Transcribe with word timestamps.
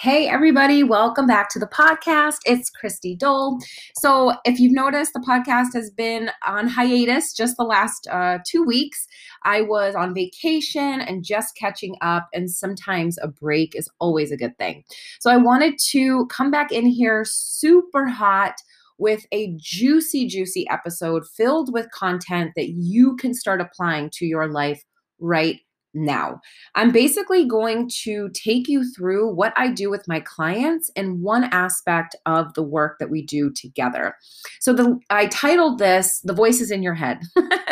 Hey, 0.00 0.28
everybody, 0.28 0.84
welcome 0.84 1.26
back 1.26 1.48
to 1.50 1.58
the 1.58 1.66
podcast. 1.66 2.36
It's 2.46 2.70
Christy 2.70 3.16
Dole. 3.16 3.58
So, 3.96 4.32
if 4.44 4.60
you've 4.60 4.72
noticed, 4.72 5.12
the 5.12 5.18
podcast 5.18 5.74
has 5.74 5.90
been 5.90 6.30
on 6.46 6.68
hiatus 6.68 7.32
just 7.32 7.56
the 7.56 7.64
last 7.64 8.06
uh, 8.06 8.38
two 8.46 8.62
weeks. 8.62 9.08
I 9.42 9.62
was 9.62 9.96
on 9.96 10.14
vacation 10.14 11.00
and 11.00 11.24
just 11.24 11.56
catching 11.56 11.96
up, 12.00 12.28
and 12.32 12.48
sometimes 12.48 13.18
a 13.20 13.26
break 13.26 13.74
is 13.74 13.88
always 13.98 14.30
a 14.30 14.36
good 14.36 14.56
thing. 14.56 14.84
So, 15.18 15.32
I 15.32 15.36
wanted 15.36 15.80
to 15.90 16.26
come 16.26 16.52
back 16.52 16.70
in 16.70 16.86
here 16.86 17.24
super 17.26 18.06
hot 18.06 18.54
with 18.98 19.26
a 19.32 19.52
juicy, 19.56 20.28
juicy 20.28 20.64
episode 20.70 21.26
filled 21.26 21.72
with 21.72 21.90
content 21.90 22.52
that 22.54 22.68
you 22.68 23.16
can 23.16 23.34
start 23.34 23.60
applying 23.60 24.10
to 24.10 24.26
your 24.26 24.46
life 24.46 24.84
right 25.18 25.58
now. 25.94 26.40
I'm 26.74 26.92
basically 26.92 27.46
going 27.46 27.90
to 28.02 28.30
take 28.30 28.68
you 28.68 28.84
through 28.92 29.34
what 29.34 29.52
I 29.56 29.70
do 29.70 29.90
with 29.90 30.06
my 30.06 30.20
clients 30.20 30.90
and 30.96 31.22
one 31.22 31.44
aspect 31.44 32.14
of 32.26 32.52
the 32.54 32.62
work 32.62 32.98
that 32.98 33.10
we 33.10 33.24
do 33.24 33.50
together. 33.50 34.14
So 34.60 34.72
the 34.72 34.98
I 35.10 35.26
titled 35.26 35.78
this 35.78 36.20
The 36.24 36.34
Voices 36.34 36.70
in 36.70 36.82
Your 36.82 36.94
Head. 36.94 37.20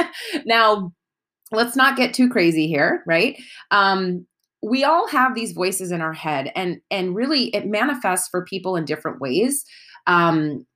now, 0.46 0.92
let's 1.52 1.76
not 1.76 1.96
get 1.96 2.14
too 2.14 2.28
crazy 2.28 2.66
here, 2.66 3.02
right? 3.06 3.40
Um 3.70 4.26
we 4.62 4.82
all 4.82 5.06
have 5.08 5.34
these 5.34 5.52
voices 5.52 5.92
in 5.92 6.00
our 6.00 6.14
head 6.14 6.50
and 6.56 6.78
and 6.90 7.14
really 7.14 7.54
it 7.54 7.66
manifests 7.66 8.28
for 8.28 8.44
people 8.44 8.76
in 8.76 8.84
different 8.84 9.20
ways. 9.20 9.64
Um 10.06 10.66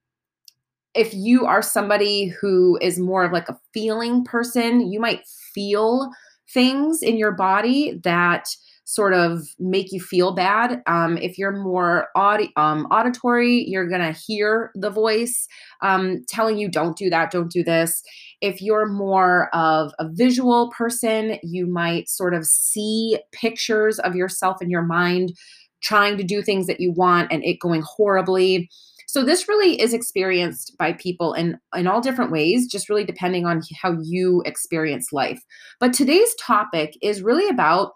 if 0.95 1.15
you 1.15 1.47
are 1.47 1.63
somebody 1.63 2.27
who 2.41 2.77
is 2.81 2.99
more 2.99 3.25
of 3.25 3.33
like 3.33 3.49
a 3.49 3.59
feeling 3.73 4.25
person, 4.25 4.91
you 4.91 5.01
might 5.01 5.23
feel 5.55 6.11
things 6.53 7.03
in 7.03 7.17
your 7.17 7.33
body 7.33 7.99
that 8.05 8.47
sort 8.91 9.15
of 9.15 9.47
make 9.61 9.93
you 9.93 10.01
feel 10.01 10.33
bad. 10.33 10.83
Um, 10.89 11.17
if 11.17 11.39
you're 11.39 11.57
more 11.57 12.09
audi- 12.17 12.53
um, 12.57 12.87
auditory, 12.87 13.65
you're 13.69 13.89
going 13.89 14.01
to 14.01 14.19
hear 14.19 14.73
the 14.75 14.91
voice 14.91 15.47
um, 15.81 16.25
telling 16.29 16.59
you, 16.59 16.69
don't 16.69 16.99
do 16.99 17.09
that, 17.09 17.31
don't 17.31 17.53
do 17.53 17.63
this. 17.63 18.03
If 18.41 18.61
you're 18.61 18.87
more 18.87 19.49
of 19.55 19.93
a 20.01 20.09
visual 20.11 20.71
person, 20.77 21.39
you 21.45 21.69
might 21.69 22.09
sort 22.09 22.35
of 22.35 22.45
see 22.45 23.21
pictures 23.31 24.01
of 24.01 24.17
yourself 24.17 24.61
in 24.61 24.71
your 24.71 24.83
mind 24.83 25.35
trying 25.83 26.17
to 26.17 26.25
do 26.25 26.43
things 26.43 26.67
that 26.67 26.81
you 26.81 26.93
want 26.93 27.31
and 27.33 27.45
it 27.45 27.61
going 27.61 27.83
horribly. 27.83 28.69
So 29.11 29.25
this 29.25 29.49
really 29.49 29.81
is 29.81 29.93
experienced 29.93 30.77
by 30.79 30.93
people 30.93 31.33
in 31.33 31.59
in 31.77 31.89
all 31.89 32.01
different 32.01 32.31
ways, 32.31 32.69
just 32.69 32.89
really 32.89 33.03
depending 33.05 33.45
on 33.45 33.61
how 33.83 33.97
you 34.01 34.41
experience 34.47 35.13
life. 35.13 35.43
But 35.81 35.93
today's 35.93 36.33
topic 36.37 36.97
is 37.03 37.21
really 37.21 37.49
about 37.49 37.95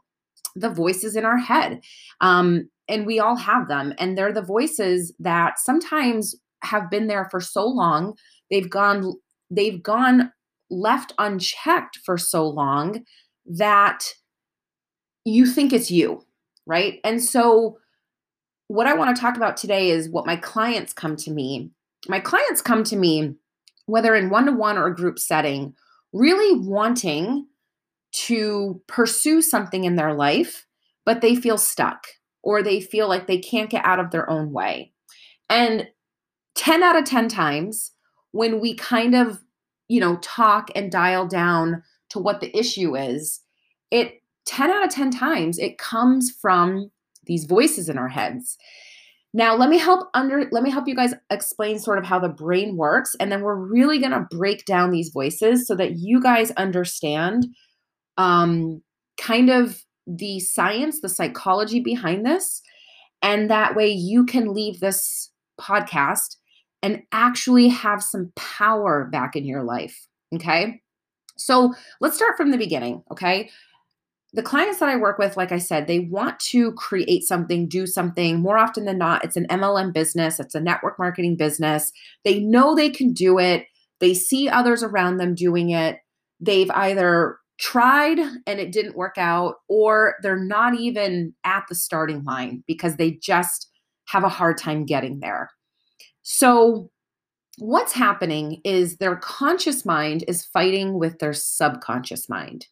the 0.57 0.71
voices 0.71 1.15
in 1.15 1.25
our 1.25 1.39
head. 1.39 1.81
Um, 2.21 2.69
and 2.89 3.07
we 3.07 3.21
all 3.21 3.37
have 3.37 3.69
them. 3.69 3.95
And 3.97 4.19
they're 4.19 4.33
the 4.33 4.43
voices 4.43 5.15
that 5.21 5.61
sometimes 5.61 6.35
have 6.65 6.91
been 6.91 7.07
there 7.07 7.29
for 7.31 7.41
so 7.41 7.65
long. 7.65 8.15
They've 8.51 8.69
gone, 8.69 9.15
they've 9.51 9.81
gone 9.81 10.33
left 10.69 11.13
unchecked 11.19 12.01
for 12.05 12.19
so 12.19 12.49
long 12.49 13.05
that 13.47 14.05
you 15.25 15.47
think 15.47 15.73
it's 15.73 15.93
you, 15.93 16.23
right? 16.67 16.99
And 17.05 17.23
so 17.23 17.79
what 18.69 18.87
I 18.87 18.95
want 18.95 19.15
to 19.15 19.21
talk 19.21 19.37
about 19.37 19.57
today 19.57 19.91
is 19.91 20.09
what 20.09 20.27
my 20.27 20.37
clients 20.37 20.93
come 20.93 21.17
to 21.17 21.31
me. 21.31 21.71
My 22.09 22.21
clients 22.21 22.63
come 22.63 22.85
to 22.85 22.97
me, 22.97 23.35
whether 23.87 24.15
in 24.15 24.31
one 24.31 24.47
to 24.47 24.53
one 24.53 24.79
or 24.79 24.91
group 24.91 25.19
setting, 25.19 25.75
really 26.13 26.59
wanting 26.59 27.47
to 28.13 28.81
pursue 28.87 29.43
something 29.43 29.85
in 29.85 29.97
their 29.97 30.15
life, 30.15 30.67
but 31.05 31.21
they 31.21 31.35
feel 31.35 31.59
stuck 31.59 32.07
or 32.43 32.63
they 32.63 32.81
feel 32.81 33.09
like 33.09 33.27
they 33.27 33.39
can't 33.39 33.71
get 33.71 33.85
out 33.85 33.99
of 33.99 34.11
their 34.11 34.29
own 34.31 34.53
way. 34.53 34.93
And 35.51 35.89
10 36.55 36.83
out 36.83 36.97
of 36.97 37.05
10 37.05 37.29
times, 37.29 37.93
when 38.31 38.61
we 38.61 38.75
kind 38.75 39.15
of, 39.15 39.43
you 39.89 40.01
know, 40.01 40.17
talk 40.17 40.71
and 40.75 40.91
dial 40.91 41.27
down 41.27 41.83
to 42.11 42.19
what 42.19 42.41
the 42.41 42.57
issue 42.57 42.97
is, 42.97 43.41
it 43.91 44.23
10 44.47 44.71
out 44.71 44.85
of 44.85 44.91
10 44.91 45.11
times 45.11 45.59
it 45.59 45.79
comes 45.79 46.31
from 46.31 46.91
these 47.27 47.45
voices 47.45 47.89
in 47.89 47.99
our 47.99 48.09
heads. 48.09 48.57
Now, 49.33 49.57
let 49.57 49.69
me 49.69 49.79
help 49.79 50.09
under 50.15 50.49
let 50.53 50.63
me 50.63 50.71
help 50.71 50.87
you 50.87 50.95
guys 50.95 51.15
explain 51.31 51.79
sort 51.79 51.99
of 51.99 52.05
how 52.05 52.21
the 52.21 52.29
brain 52.29 52.77
works 52.77 53.17
and 53.19 53.33
then 53.33 53.43
we're 53.43 53.57
really 53.57 53.99
going 53.99 54.13
to 54.13 54.27
break 54.31 54.65
down 54.65 54.91
these 54.91 55.11
voices 55.11 55.67
so 55.67 55.75
that 55.75 55.97
you 55.97 56.21
guys 56.21 56.53
understand 56.53 57.47
um 58.17 58.81
kind 59.21 59.51
of 59.51 59.83
the 60.07 60.39
science, 60.39 61.01
the 61.01 61.09
psychology 61.09 61.81
behind 61.81 62.25
this 62.25 62.63
and 63.23 63.51
that 63.51 63.75
way 63.75 63.89
you 63.89 64.25
can 64.27 64.53
leave 64.53 64.81
this 64.81 65.31
podcast 65.59 66.37
and 66.83 67.03
actually 67.11 67.69
have 67.69 68.03
some 68.03 68.31
power 68.37 69.09
back 69.11 69.35
in 69.35 69.47
your 69.47 69.63
life, 69.65 70.07
okay? 70.35 70.83
So, 71.37 71.73
let's 72.01 72.15
start 72.15 72.37
from 72.37 72.51
the 72.51 72.59
beginning, 72.59 73.03
okay? 73.11 73.51
The 74.35 74.43
clients 74.43 74.81
that 74.81 74.89
I 74.89 74.97
work 74.97 75.17
with, 75.17 75.37
like 75.37 75.53
I 75.53 75.59
said, 75.59 75.87
they 75.87 76.01
want 76.01 76.41
to 76.41 76.73
create 76.73 77.23
something, 77.23 77.69
do 77.69 77.87
something. 77.87 78.41
More 78.41 78.59
often 78.59 78.85
than 78.85 78.99
not, 78.99 79.25
it's 79.25 79.37
an 79.37 79.47
MLM 79.49 79.93
business, 79.93 80.41
it's 80.41 80.57
a 80.57 80.61
network 80.61 80.99
marketing 80.99 81.37
business. 81.37 81.93
They 82.25 82.41
know 82.41 82.75
they 82.75 82.91
can 82.91 83.13
do 83.13 83.39
it, 83.39 83.67
they 84.01 84.13
see 84.13 84.49
others 84.49 84.83
around 84.83 85.19
them 85.19 85.37
doing 85.37 85.71
it. 85.71 85.99
They've 86.41 86.71
either 86.73 87.39
tried 87.59 88.19
and 88.19 88.59
it 88.59 88.73
didn't 88.73 88.97
work 88.97 89.17
out, 89.17 89.57
or 89.69 90.17
they're 90.21 90.37
not 90.37 90.75
even 90.75 91.33
at 91.45 91.65
the 91.69 91.77
starting 91.77 92.25
line 92.25 92.65
because 92.67 92.97
they 92.97 93.13
just 93.13 93.71
have 94.09 94.25
a 94.25 94.29
hard 94.29 94.59
time 94.59 94.85
getting 94.85 95.21
there. 95.21 95.51
So, 96.23 96.91
what's 97.59 97.93
happening 97.93 98.61
is 98.65 98.97
their 98.97 99.17
conscious 99.17 99.87
mind 99.87 100.25
is 100.27 100.45
fighting 100.45 100.99
with 100.99 101.21
their 101.21 101.33
subconscious 101.33 102.29
mind. 102.29 102.67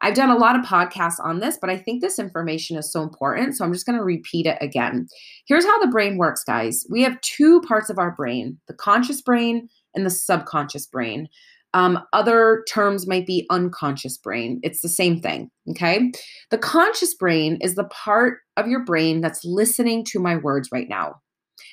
I've 0.00 0.14
done 0.14 0.30
a 0.30 0.36
lot 0.36 0.58
of 0.58 0.64
podcasts 0.64 1.18
on 1.22 1.40
this, 1.40 1.58
but 1.60 1.70
I 1.70 1.76
think 1.76 2.00
this 2.00 2.18
information 2.18 2.76
is 2.76 2.92
so 2.92 3.02
important. 3.02 3.56
So 3.56 3.64
I'm 3.64 3.72
just 3.72 3.86
going 3.86 3.98
to 3.98 4.04
repeat 4.04 4.46
it 4.46 4.58
again. 4.60 5.08
Here's 5.46 5.64
how 5.64 5.78
the 5.80 5.90
brain 5.90 6.18
works, 6.18 6.44
guys. 6.44 6.86
We 6.88 7.02
have 7.02 7.20
two 7.20 7.60
parts 7.62 7.90
of 7.90 7.98
our 7.98 8.12
brain 8.12 8.58
the 8.68 8.74
conscious 8.74 9.20
brain 9.20 9.68
and 9.94 10.06
the 10.06 10.10
subconscious 10.10 10.86
brain. 10.86 11.28
Um, 11.74 11.98
other 12.12 12.64
terms 12.70 13.06
might 13.06 13.26
be 13.26 13.46
unconscious 13.50 14.16
brain. 14.16 14.58
It's 14.62 14.80
the 14.80 14.88
same 14.88 15.20
thing. 15.20 15.50
Okay. 15.70 16.12
The 16.50 16.58
conscious 16.58 17.14
brain 17.14 17.58
is 17.60 17.74
the 17.74 17.84
part 17.84 18.38
of 18.56 18.68
your 18.68 18.84
brain 18.84 19.20
that's 19.20 19.44
listening 19.44 20.04
to 20.06 20.20
my 20.20 20.36
words 20.36 20.70
right 20.72 20.88
now. 20.88 21.16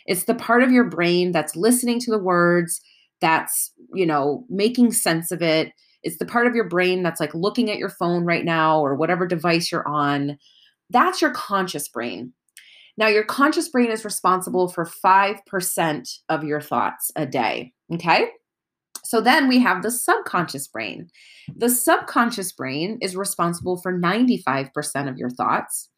It's 0.05 0.25
the 0.25 0.35
part 0.35 0.63
of 0.63 0.71
your 0.71 0.83
brain 0.83 1.31
that's 1.31 1.55
listening 1.55 1.99
to 2.01 2.11
the 2.11 2.19
words, 2.19 2.81
that's, 3.21 3.71
you 3.93 4.05
know, 4.05 4.45
making 4.49 4.91
sense 4.91 5.31
of 5.31 5.41
it 5.41 5.71
it's 6.05 6.19
the 6.19 6.25
part 6.25 6.47
of 6.47 6.55
your 6.55 6.69
brain 6.69 7.03
that's 7.03 7.19
like 7.19 7.33
looking 7.33 7.69
at 7.69 7.77
your 7.77 7.89
phone 7.89 8.23
right 8.23 8.45
now 8.45 8.79
or 8.79 8.95
whatever 8.95 9.27
device 9.27 9.71
you're 9.71 9.87
on. 9.87 10.37
That's 10.91 11.21
your 11.21 11.31
conscious 11.31 11.89
brain. 11.89 12.31
Now, 12.97 13.07
your 13.07 13.25
conscious 13.25 13.67
brain 13.67 13.91
is 13.91 14.05
responsible 14.05 14.69
for 14.69 14.85
5% 14.85 16.19
of 16.29 16.43
your 16.43 16.61
thoughts 16.61 17.11
a 17.15 17.25
day. 17.25 17.73
Okay. 17.93 18.29
So 19.03 19.19
then 19.19 19.47
we 19.47 19.59
have 19.59 19.83
the 19.83 19.91
subconscious 19.91 20.67
brain. 20.67 21.09
The 21.55 21.69
subconscious 21.69 22.51
brain 22.53 22.97
is 23.01 23.15
responsible 23.15 23.77
for 23.77 23.93
95% 23.93 25.09
of 25.09 25.17
your 25.17 25.29
thoughts. 25.29 25.89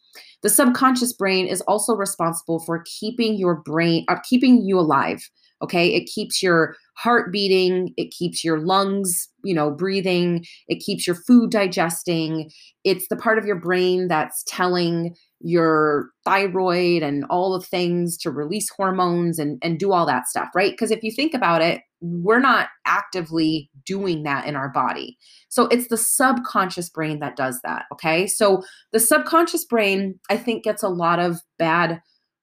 The 0.42 0.50
subconscious 0.50 1.14
brain 1.14 1.48
is 1.48 1.62
also 1.62 1.96
responsible 1.96 2.60
for 2.60 2.84
keeping 2.86 3.36
your 3.36 3.56
brain, 3.56 4.06
uh, 4.08 4.18
keeping 4.28 4.62
you 4.62 4.80
alive. 4.80 5.30
Okay. 5.62 5.94
It 5.94 6.06
keeps 6.06 6.44
your 6.44 6.76
heart 6.96 7.32
beating, 7.32 7.94
it 7.96 8.12
keeps 8.12 8.44
your 8.44 8.60
lungs, 8.60 9.28
you 9.44 9.54
know, 9.54 9.72
breathing, 9.72 10.46
it 10.68 10.80
keeps 10.84 11.06
your 11.06 11.16
food 11.16 11.52
digesting. 11.52 12.50
It's 12.84 13.08
the 13.08 13.16
part 13.16 13.38
of 13.38 13.46
your 13.46 13.60
brain 13.60 14.08
that's 14.08 14.44
telling 14.48 15.16
your 15.40 16.10
thyroid 16.26 17.04
and 17.04 17.26
all 17.30 17.58
the 17.58 17.66
things 17.66 18.18
to 18.18 18.32
release 18.32 18.70
hormones 18.70 19.38
and, 19.38 19.60
and 19.64 19.78
do 19.78 19.92
all 19.92 20.06
that 20.08 20.28
stuff, 20.28 20.50
right? 20.56 20.72
Because 20.72 20.92
if 20.92 21.04
you 21.04 21.12
think 21.12 21.34
about 21.34 21.62
it, 21.62 21.82
we're 22.02 22.40
not 22.40 22.70
actively 22.86 23.70
doing 23.86 24.24
that 24.24 24.46
in 24.46 24.56
our 24.56 24.70
body. 24.70 25.18
So 25.50 25.68
it's 25.68 25.88
the 25.88 25.98
subconscious 25.98 26.90
brain 26.90 27.20
that 27.20 27.36
does 27.36 27.60
that, 27.64 27.86
okay? 27.92 28.28
So 28.28 28.64
the 28.92 29.00
subconscious 29.00 29.66
brain, 29.66 30.20
I 30.30 30.38
think, 30.38 30.64
gets 30.64 30.84
a 30.84 30.90
lot 30.90 31.20
of 31.20 31.38
bad 31.58 32.02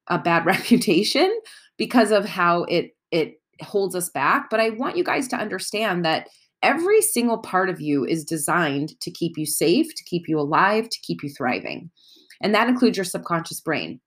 a 0.09 0.19
bad 0.19 0.44
reputation 0.47 1.35
because 1.79 2.11
of 2.11 2.25
how 2.25 2.65
it 2.65 2.94
it 3.15 3.41
holds 3.63 3.95
us 3.95 4.11
back. 4.11 4.51
But 4.51 4.61
I 4.61 4.71
want 4.71 4.97
you 4.97 5.05
guys 5.05 5.29
to 5.29 5.37
understand 5.37 6.05
that 6.05 6.29
every 6.63 7.01
single 7.01 7.39
part 7.39 7.71
of 7.71 7.81
you 7.81 8.05
is 8.05 8.25
designed 8.25 8.99
to 9.01 9.11
keep 9.11 9.39
you 9.39 9.47
safe, 9.47 9.95
to 9.95 10.05
keep 10.05 10.29
you 10.29 10.39
alive, 10.39 10.89
to 10.89 11.01
keep 11.01 11.23
you 11.23 11.31
thriving. 11.31 11.91
And 12.41 12.55
that 12.55 12.69
includes 12.69 12.97
your 12.97 13.05
subconscious 13.05 13.61
brain. 13.61 14.01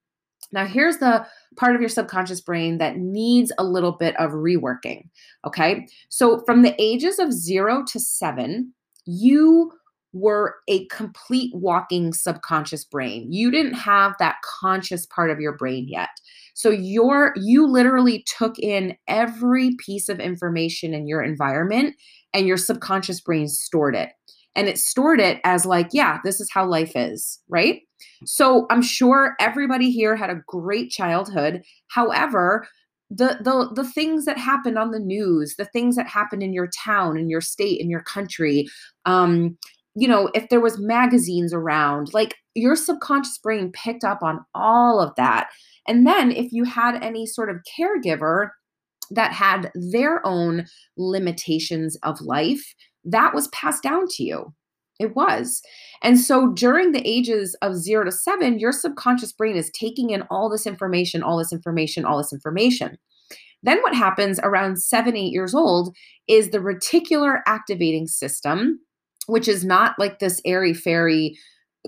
Now, 0.51 0.65
here's 0.65 0.97
the 0.97 1.25
part 1.55 1.75
of 1.75 1.81
your 1.81 1.89
subconscious 1.89 2.41
brain 2.41 2.77
that 2.77 2.97
needs 2.97 3.51
a 3.57 3.63
little 3.63 3.93
bit 3.93 4.17
of 4.19 4.31
reworking. 4.31 5.09
Okay. 5.45 5.87
So, 6.09 6.39
from 6.45 6.61
the 6.61 6.75
ages 6.77 7.19
of 7.19 7.33
zero 7.33 7.83
to 7.87 7.99
seven, 7.99 8.73
you 9.05 9.71
were 10.13 10.55
a 10.67 10.85
complete 10.87 11.51
walking 11.53 12.13
subconscious 12.13 12.83
brain. 12.83 13.31
You 13.31 13.51
didn't 13.51 13.73
have 13.73 14.13
that 14.19 14.37
conscious 14.43 15.05
part 15.05 15.29
of 15.29 15.39
your 15.39 15.55
brain 15.57 15.87
yet. 15.87 16.09
So 16.53 16.69
your 16.69 17.33
you 17.35 17.67
literally 17.67 18.25
took 18.37 18.57
in 18.57 18.95
every 19.07 19.75
piece 19.85 20.09
of 20.09 20.19
information 20.19 20.93
in 20.93 21.07
your 21.07 21.21
environment 21.21 21.95
and 22.33 22.47
your 22.47 22.57
subconscious 22.57 23.21
brain 23.21 23.47
stored 23.47 23.95
it. 23.95 24.09
And 24.55 24.67
it 24.67 24.79
stored 24.79 25.19
it 25.19 25.39
as 25.43 25.67
like, 25.67 25.89
yeah, 25.91 26.17
this 26.23 26.41
is 26.41 26.49
how 26.51 26.65
life 26.65 26.93
is, 26.95 27.39
right? 27.47 27.81
So 28.25 28.65
I'm 28.71 28.81
sure 28.81 29.35
everybody 29.39 29.91
here 29.91 30.15
had 30.15 30.31
a 30.31 30.41
great 30.47 30.89
childhood. 30.89 31.61
However, 31.89 32.67
the 33.09 33.37
the 33.41 33.69
the 33.73 33.89
things 33.89 34.25
that 34.25 34.37
happened 34.37 34.77
on 34.77 34.91
the 34.91 34.99
news, 34.99 35.55
the 35.57 35.65
things 35.65 35.95
that 35.95 36.07
happened 36.07 36.43
in 36.43 36.53
your 36.53 36.69
town, 36.83 37.17
in 37.17 37.29
your 37.29 37.39
state, 37.41 37.79
in 37.79 37.89
your 37.89 38.01
country, 38.01 38.67
um, 39.05 39.57
you 39.99 40.07
know, 40.07 40.29
if 40.35 40.49
there 40.49 40.61
was 40.61 40.77
magazines 40.77 41.51
around, 41.51 42.13
like 42.13 42.35
your 42.53 42.75
subconscious 42.75 43.39
brain 43.39 43.71
picked 43.71 44.03
up 44.03 44.21
on 44.21 44.45
all 44.53 45.01
of 45.01 45.11
that. 45.17 45.49
And 45.87 46.05
then 46.05 46.31
if 46.31 46.51
you 46.51 46.65
had 46.65 47.03
any 47.03 47.25
sort 47.25 47.49
of 47.49 47.63
caregiver 47.77 48.49
that 49.09 49.31
had 49.31 49.71
their 49.73 50.23
own 50.23 50.65
limitations 50.97 51.97
of 52.03 52.21
life, 52.21 52.75
that 53.05 53.33
was 53.33 53.47
passed 53.47 53.81
down 53.81 54.05
to 54.09 54.23
you. 54.23 54.53
It 54.99 55.15
was. 55.15 55.63
And 56.03 56.19
so 56.19 56.53
during 56.53 56.91
the 56.91 57.07
ages 57.07 57.55
of 57.63 57.75
zero 57.75 58.05
to 58.05 58.11
seven, 58.11 58.59
your 58.59 58.73
subconscious 58.73 59.31
brain 59.31 59.55
is 59.55 59.71
taking 59.71 60.11
in 60.11 60.21
all 60.29 60.47
this 60.47 60.67
information, 60.67 61.23
all 61.23 61.39
this 61.39 61.53
information, 61.53 62.05
all 62.05 62.19
this 62.19 62.33
information. 62.33 62.99
Then 63.63 63.81
what 63.81 63.95
happens 63.95 64.39
around 64.43 64.77
seven, 64.77 65.17
eight 65.17 65.33
years 65.33 65.55
old 65.55 65.95
is 66.27 66.51
the 66.51 66.59
reticular 66.59 67.39
activating 67.47 68.05
system, 68.05 68.79
which 69.27 69.47
is 69.47 69.63
not 69.63 69.95
like 69.97 70.19
this 70.19 70.41
airy 70.45 70.73
fairy 70.73 71.37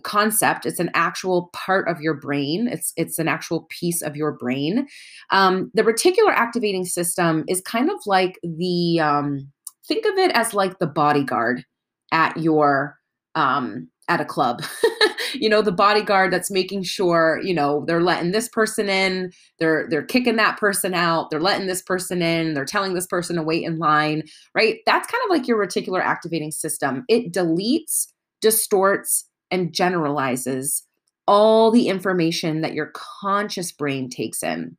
concept 0.03 0.65
it's 0.65 0.79
an 0.79 0.89
actual 0.93 1.49
part 1.51 1.87
of 1.89 1.99
your 1.99 2.13
brain 2.13 2.69
it's 2.69 2.93
it's 2.95 3.19
an 3.19 3.27
actual 3.27 3.67
piece 3.69 4.01
of 4.01 4.15
your 4.15 4.31
brain 4.31 4.87
um, 5.31 5.69
the 5.73 5.81
reticular 5.81 6.31
activating 6.31 6.85
system 6.85 7.43
is 7.49 7.59
kind 7.61 7.89
of 7.89 7.97
like 8.05 8.39
the 8.43 8.99
um, 9.01 9.51
think 9.85 10.05
of 10.05 10.17
it 10.17 10.31
as 10.31 10.53
like 10.53 10.79
the 10.79 10.87
bodyguard 10.87 11.65
at 12.13 12.37
your 12.37 12.97
um, 13.35 13.89
at 14.07 14.21
a 14.21 14.25
club. 14.25 14.61
you 15.33 15.49
know, 15.49 15.61
the 15.61 15.71
bodyguard 15.71 16.31
that's 16.31 16.51
making 16.51 16.83
sure, 16.83 17.39
you 17.43 17.53
know, 17.53 17.83
they're 17.87 18.01
letting 18.01 18.31
this 18.31 18.49
person 18.49 18.89
in, 18.89 19.31
they're 19.59 19.87
they're 19.89 20.05
kicking 20.05 20.35
that 20.37 20.57
person 20.57 20.93
out, 20.93 21.29
they're 21.29 21.41
letting 21.41 21.67
this 21.67 21.81
person 21.81 22.21
in, 22.21 22.53
they're 22.53 22.65
telling 22.65 22.93
this 22.93 23.07
person 23.07 23.35
to 23.35 23.43
wait 23.43 23.63
in 23.63 23.77
line, 23.77 24.23
right? 24.55 24.79
That's 24.85 25.07
kind 25.07 25.23
of 25.25 25.29
like 25.29 25.47
your 25.47 25.57
reticular 25.57 26.01
activating 26.01 26.51
system. 26.51 27.05
It 27.07 27.33
deletes, 27.33 28.07
distorts, 28.41 29.25
and 29.51 29.73
generalizes 29.73 30.85
all 31.27 31.69
the 31.69 31.87
information 31.87 32.61
that 32.61 32.73
your 32.73 32.91
conscious 32.95 33.71
brain 33.71 34.09
takes 34.09 34.41
in. 34.41 34.75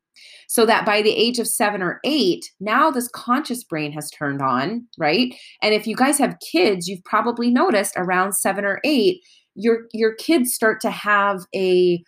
So 0.47 0.65
that 0.65 0.85
by 0.85 1.01
the 1.01 1.15
age 1.15 1.39
of 1.39 1.47
seven 1.47 1.81
or 1.81 2.01
eight, 2.03 2.51
now 2.59 2.91
this 2.91 3.07
conscious 3.07 3.63
brain 3.63 3.93
has 3.93 4.11
turned 4.11 4.41
on, 4.41 4.85
right? 4.97 5.33
And 5.61 5.73
if 5.73 5.87
you 5.87 5.95
guys 5.95 6.17
have 6.17 6.37
kids, 6.39 6.87
you've 6.87 7.03
probably 7.05 7.49
noticed 7.49 7.93
around 7.95 8.33
seven 8.33 8.65
or 8.65 8.81
eight, 8.83 9.21
your 9.55 9.87
your 9.93 10.13
kids 10.15 10.53
start 10.53 10.79
to 10.81 10.91
have 10.91 11.45
a 11.55 12.03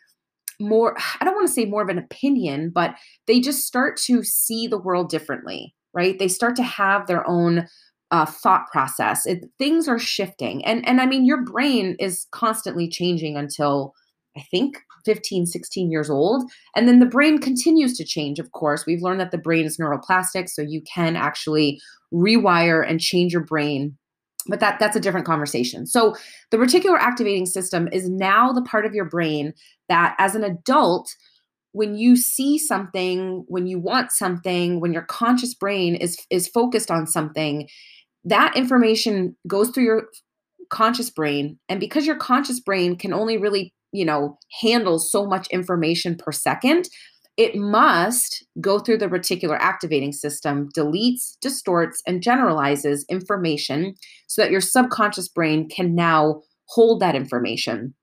more 0.60 0.96
i 1.22 1.26
don't 1.26 1.36
want 1.36 1.48
to 1.48 1.54
say 1.54 1.66
more 1.66 1.82
of 1.82 1.90
an 1.90 1.98
opinion 1.98 2.70
but 2.70 2.96
they 3.28 3.40
just 3.40 3.66
start 3.66 3.98
to 3.98 4.24
see 4.24 4.68
the 4.68 4.78
world 4.80 5.10
differently 5.10 5.74
right 5.94 6.20
they 6.20 6.28
start 6.28 6.56
to 6.56 6.64
have 6.64 7.08
their 7.08 7.28
own 7.28 7.68
uh, 8.12 8.26
thought 8.28 8.68
process 8.72 9.26
it, 9.26 9.46
things 9.58 9.88
are 9.88 10.00
shifting 10.00 10.64
and 10.66 10.88
and 10.88 11.02
i 11.02 11.06
mean 11.06 11.26
your 11.26 11.44
brain 11.44 11.96
is 12.00 12.28
constantly 12.32 12.88
changing 12.88 13.36
until 13.36 13.94
i 14.38 14.42
think 14.52 14.78
15, 15.06 15.46
16 15.46 15.92
years 15.92 16.10
old. 16.10 16.50
And 16.76 16.88
then 16.88 17.00
the 17.00 17.06
brain 17.06 17.40
continues 17.40 17.98
to 17.98 18.06
change, 18.06 18.40
of 18.40 18.52
course. 18.52 18.86
We've 18.86 19.02
learned 19.02 19.20
that 19.20 19.32
the 19.32 19.38
brain 19.38 19.66
is 19.66 19.78
neuroplastic, 19.78 20.50
so 20.50 20.62
you 20.62 20.82
can 20.82 21.16
actually 21.16 21.80
rewire 22.14 22.88
and 22.88 23.00
change 23.00 23.34
your 23.34 23.44
brain 23.44 23.98
but 24.48 24.60
that 24.60 24.80
that's 24.80 24.96
a 24.96 25.00
different 25.00 25.26
conversation. 25.26 25.86
So 25.86 26.16
the 26.52 26.58
reticular 26.58 26.98
activating 27.00 27.46
system 27.46 27.88
is 27.92 28.10
now 28.10 28.52
the 28.52 28.62
part 28.62 28.86
of 28.86 28.94
your 28.94 29.06
brain 29.06 29.54
that 29.90 30.16
as 30.20 30.36
an 30.36 30.44
adult 30.44 31.10
when 31.72 31.96
you 31.96 32.16
see 32.16 32.60
something, 32.60 33.44
when 33.48 33.66
you 33.66 33.80
want 33.80 34.12
something, 34.12 34.80
when 34.80 34.94
your 34.94 35.04
conscious 35.04 35.54
brain 35.54 35.96
is 35.96 36.18
is 36.30 36.48
focused 36.48 36.92
on 36.92 37.08
something, 37.08 37.68
that 38.26 38.56
information 38.56 39.36
goes 39.48 39.70
through 39.70 39.86
your 39.86 40.04
conscious 40.70 41.10
brain 41.10 41.60
and 41.70 41.80
because 41.80 42.06
your 42.06 42.16
conscious 42.16 42.60
brain 42.60 42.96
can 42.96 43.14
only 43.14 43.38
really 43.38 43.74
you 43.94 44.04
know, 44.04 44.38
handle 44.60 45.00
so 45.00 45.26
much 45.26 45.48
information 45.48 46.18
per 46.18 46.32
second, 46.32 46.90
it 47.38 47.56
must 47.56 48.46
go 48.62 48.80
through 48.80 48.98
the 48.98 49.08
reticular 49.08 49.58
activating 49.60 50.12
system, 50.12 50.70
deletes, 50.78 51.38
distorts, 51.42 52.02
and 52.06 52.22
generalizes 52.22 53.06
information 53.10 53.96
so 54.28 54.42
that 54.42 54.52
your 54.52 54.62
subconscious 54.62 55.28
brain 55.28 55.68
can 55.68 55.96
now 55.96 56.42
hold 56.66 57.00
that 57.00 57.16
information. 57.16 57.94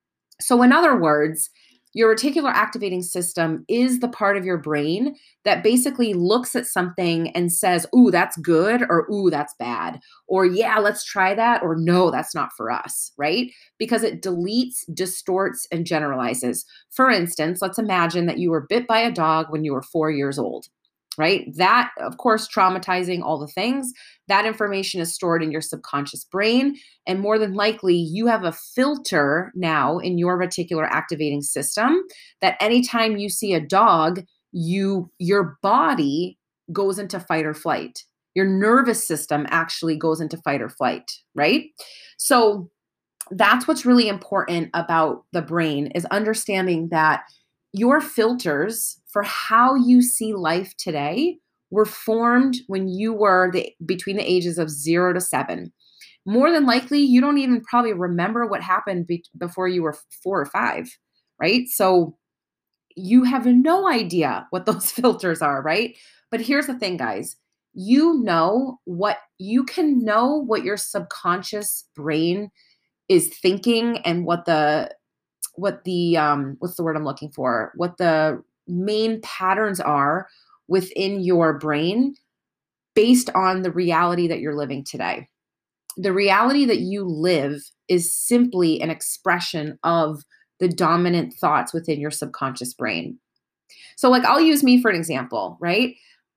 So, 0.40 0.62
in 0.62 0.72
other 0.72 0.98
words, 0.98 1.48
your 1.92 2.14
reticular 2.14 2.52
activating 2.52 3.02
system 3.02 3.64
is 3.68 4.00
the 4.00 4.08
part 4.08 4.36
of 4.36 4.44
your 4.44 4.58
brain 4.58 5.16
that 5.44 5.62
basically 5.62 6.14
looks 6.14 6.54
at 6.54 6.66
something 6.66 7.30
and 7.30 7.52
says, 7.52 7.86
Ooh, 7.96 8.10
that's 8.10 8.36
good, 8.38 8.82
or 8.88 9.10
Ooh, 9.10 9.30
that's 9.30 9.54
bad, 9.58 10.00
or 10.28 10.46
Yeah, 10.46 10.78
let's 10.78 11.04
try 11.04 11.34
that, 11.34 11.62
or 11.62 11.76
No, 11.76 12.10
that's 12.10 12.34
not 12.34 12.50
for 12.56 12.70
us, 12.70 13.12
right? 13.16 13.50
Because 13.78 14.02
it 14.02 14.22
deletes, 14.22 14.84
distorts, 14.94 15.66
and 15.72 15.86
generalizes. 15.86 16.64
For 16.90 17.10
instance, 17.10 17.60
let's 17.60 17.78
imagine 17.78 18.26
that 18.26 18.38
you 18.38 18.50
were 18.50 18.66
bit 18.68 18.86
by 18.86 19.00
a 19.00 19.12
dog 19.12 19.46
when 19.50 19.64
you 19.64 19.72
were 19.72 19.82
four 19.82 20.10
years 20.10 20.38
old 20.38 20.68
right? 21.18 21.46
That, 21.56 21.90
of 22.00 22.16
course, 22.18 22.48
traumatizing 22.48 23.22
all 23.22 23.38
the 23.38 23.48
things. 23.48 23.92
That 24.28 24.46
information 24.46 25.00
is 25.00 25.14
stored 25.14 25.42
in 25.42 25.50
your 25.50 25.60
subconscious 25.60 26.24
brain. 26.24 26.76
And 27.06 27.20
more 27.20 27.38
than 27.38 27.54
likely, 27.54 27.96
you 27.96 28.26
have 28.26 28.44
a 28.44 28.52
filter 28.52 29.52
now 29.54 29.98
in 29.98 30.18
your 30.18 30.38
reticular 30.38 30.88
activating 30.90 31.42
system 31.42 32.02
that 32.40 32.56
anytime 32.60 33.16
you 33.16 33.28
see 33.28 33.52
a 33.54 33.60
dog, 33.60 34.22
you 34.52 35.10
your 35.18 35.58
body 35.62 36.38
goes 36.72 36.98
into 36.98 37.20
fight 37.20 37.46
or 37.46 37.54
flight. 37.54 38.04
Your 38.34 38.46
nervous 38.46 39.04
system 39.04 39.46
actually 39.50 39.96
goes 39.96 40.20
into 40.20 40.36
fight 40.38 40.62
or 40.62 40.68
flight, 40.68 41.10
right? 41.34 41.64
So 42.16 42.70
that's 43.32 43.66
what's 43.66 43.86
really 43.86 44.08
important 44.08 44.70
about 44.74 45.24
the 45.32 45.42
brain 45.42 45.88
is 45.88 46.04
understanding 46.06 46.88
that 46.90 47.22
your 47.72 48.00
filters 48.00 49.00
for 49.06 49.22
how 49.22 49.74
you 49.74 50.02
see 50.02 50.34
life 50.34 50.74
today 50.76 51.38
were 51.70 51.86
formed 51.86 52.56
when 52.66 52.88
you 52.88 53.12
were 53.12 53.50
the, 53.52 53.72
between 53.86 54.16
the 54.16 54.30
ages 54.30 54.58
of 54.58 54.68
zero 54.70 55.12
to 55.12 55.20
seven. 55.20 55.72
More 56.26 56.50
than 56.50 56.66
likely, 56.66 57.00
you 57.00 57.20
don't 57.20 57.38
even 57.38 57.62
probably 57.62 57.92
remember 57.92 58.46
what 58.46 58.62
happened 58.62 59.06
be- 59.06 59.24
before 59.38 59.68
you 59.68 59.82
were 59.82 59.96
four 60.22 60.40
or 60.40 60.46
five, 60.46 60.88
right? 61.40 61.68
So 61.68 62.16
you 62.96 63.24
have 63.24 63.46
no 63.46 63.88
idea 63.88 64.46
what 64.50 64.66
those 64.66 64.90
filters 64.90 65.42
are, 65.42 65.62
right? 65.62 65.96
But 66.30 66.40
here's 66.40 66.66
the 66.66 66.78
thing, 66.78 66.96
guys 66.96 67.36
you 67.72 68.20
know 68.22 68.78
what 68.84 69.18
you 69.38 69.64
can 69.64 70.04
know 70.04 70.34
what 70.34 70.64
your 70.64 70.76
subconscious 70.76 71.86
brain 71.94 72.50
is 73.08 73.36
thinking 73.38 73.98
and 73.98 74.24
what 74.24 74.44
the 74.44 74.90
what 75.54 75.84
the 75.84 76.16
um 76.16 76.56
what's 76.58 76.76
the 76.76 76.82
word 76.82 76.96
I'm 76.96 77.04
looking 77.04 77.30
for? 77.30 77.72
What 77.76 77.98
the 77.98 78.42
main 78.66 79.20
patterns 79.22 79.80
are 79.80 80.28
within 80.68 81.20
your 81.20 81.58
brain 81.58 82.14
based 82.94 83.30
on 83.34 83.62
the 83.62 83.72
reality 83.72 84.28
that 84.28 84.40
you're 84.40 84.56
living 84.56 84.84
today. 84.84 85.28
The 85.96 86.12
reality 86.12 86.64
that 86.66 86.80
you 86.80 87.04
live 87.04 87.60
is 87.88 88.14
simply 88.14 88.80
an 88.80 88.90
expression 88.90 89.78
of 89.82 90.22
the 90.60 90.68
dominant 90.68 91.34
thoughts 91.34 91.72
within 91.72 92.00
your 92.00 92.10
subconscious 92.10 92.74
brain. 92.74 93.18
So, 93.96 94.10
like, 94.10 94.24
I'll 94.24 94.40
use 94.40 94.62
me 94.62 94.80
for 94.80 94.90
an 94.90 94.96
example, 94.96 95.58
right? 95.60 95.94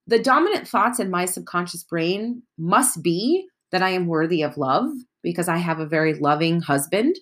The 0.08 0.20
dominant 0.20 0.68
thoughts 0.68 1.00
in 1.00 1.10
my 1.10 1.26
subconscious 1.26 1.84
brain 1.84 2.42
must 2.58 3.04
be 3.04 3.48
that 3.72 3.84
I 3.84 3.90
am 3.90 4.08
worthy 4.08 4.42
of 4.42 4.58
love 4.58 4.90
because 5.22 5.48
I 5.48 5.58
have 5.58 5.80
a 5.80 5.86
very 5.86 6.14
loving 6.16 6.62
husband 6.62 7.16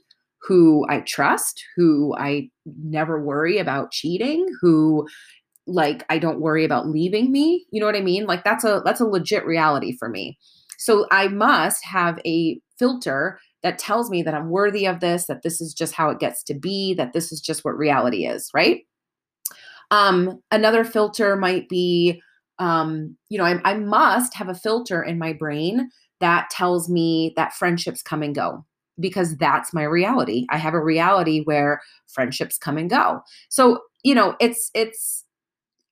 who 0.43 0.85
I 0.89 1.01
trust, 1.01 1.63
who 1.75 2.15
I 2.17 2.49
never 2.65 3.23
worry 3.23 3.57
about 3.57 3.91
cheating, 3.91 4.47
who 4.61 5.07
like 5.67 6.03
I 6.09 6.17
don't 6.17 6.41
worry 6.41 6.65
about 6.65 6.87
leaving 6.87 7.31
me. 7.31 7.65
You 7.71 7.79
know 7.79 7.85
what 7.85 7.95
I 7.95 8.01
mean? 8.01 8.25
Like 8.25 8.43
that's 8.43 8.63
a 8.63 8.81
that's 8.83 9.01
a 9.01 9.05
legit 9.05 9.45
reality 9.45 9.95
for 9.97 10.09
me. 10.09 10.37
So 10.77 11.05
I 11.11 11.27
must 11.27 11.85
have 11.85 12.19
a 12.25 12.59
filter 12.79 13.39
that 13.61 13.77
tells 13.77 14.09
me 14.09 14.23
that 14.23 14.33
I'm 14.33 14.49
worthy 14.49 14.87
of 14.87 14.99
this, 14.99 15.27
that 15.27 15.43
this 15.43 15.61
is 15.61 15.73
just 15.73 15.93
how 15.93 16.09
it 16.09 16.19
gets 16.19 16.43
to 16.45 16.55
be, 16.55 16.95
that 16.95 17.13
this 17.13 17.31
is 17.31 17.39
just 17.39 17.63
what 17.63 17.77
reality 17.77 18.25
is, 18.25 18.49
right? 18.55 18.81
Um, 19.91 20.39
another 20.49 20.83
filter 20.83 21.35
might 21.35 21.69
be, 21.69 22.19
um, 22.57 23.15
you 23.29 23.37
know, 23.37 23.43
I, 23.43 23.59
I 23.63 23.75
must 23.75 24.33
have 24.35 24.49
a 24.49 24.55
filter 24.55 25.03
in 25.03 25.19
my 25.19 25.33
brain 25.33 25.89
that 26.21 26.49
tells 26.49 26.89
me 26.89 27.33
that 27.35 27.53
friendships 27.53 28.01
come 28.01 28.23
and 28.23 28.33
go 28.33 28.65
because 28.99 29.35
that's 29.37 29.73
my 29.73 29.83
reality. 29.83 30.45
I 30.49 30.57
have 30.57 30.73
a 30.73 30.83
reality 30.83 31.41
where 31.43 31.81
friendships 32.07 32.57
come 32.57 32.77
and 32.77 32.89
go. 32.89 33.21
So, 33.49 33.81
you 34.03 34.15
know, 34.15 34.35
it's 34.39 34.69
it's 34.73 35.25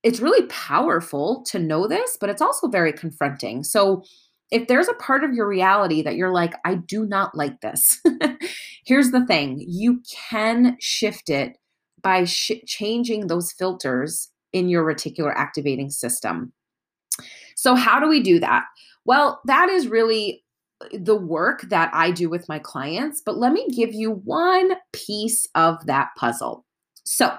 it's 0.03 0.19
really 0.19 0.45
powerful 0.47 1.43
to 1.47 1.59
know 1.59 1.87
this, 1.87 2.17
but 2.19 2.29
it's 2.29 2.41
also 2.41 2.67
very 2.67 2.93
confronting. 2.93 3.63
So, 3.63 4.03
if 4.51 4.67
there's 4.67 4.87
a 4.87 4.93
part 4.95 5.23
of 5.23 5.33
your 5.33 5.47
reality 5.47 6.01
that 6.01 6.15
you're 6.15 6.33
like, 6.33 6.55
I 6.65 6.75
do 6.75 7.05
not 7.05 7.35
like 7.35 7.61
this, 7.61 8.01
here's 8.85 9.11
the 9.11 9.25
thing 9.25 9.63
you 9.67 10.01
can 10.29 10.75
shift 10.79 11.29
it 11.29 11.57
by 12.01 12.23
sh- 12.25 12.63
changing 12.65 13.27
those 13.27 13.51
filters 13.51 14.31
in 14.51 14.69
your 14.69 14.83
reticular 14.83 15.33
activating 15.35 15.89
system. 15.91 16.51
So, 17.55 17.75
how 17.75 17.99
do 17.99 18.07
we 18.07 18.23
do 18.23 18.39
that? 18.39 18.65
Well, 19.05 19.41
that 19.45 19.69
is 19.69 19.87
really 19.87 20.43
the 20.93 21.15
work 21.15 21.61
that 21.69 21.89
I 21.93 22.11
do 22.11 22.29
with 22.29 22.47
my 22.47 22.59
clients, 22.59 23.21
but 23.21 23.37
let 23.37 23.51
me 23.51 23.67
give 23.69 23.93
you 23.93 24.11
one 24.11 24.73
piece 24.93 25.47
of 25.55 25.85
that 25.85 26.09
puzzle. 26.17 26.65
So, 27.03 27.35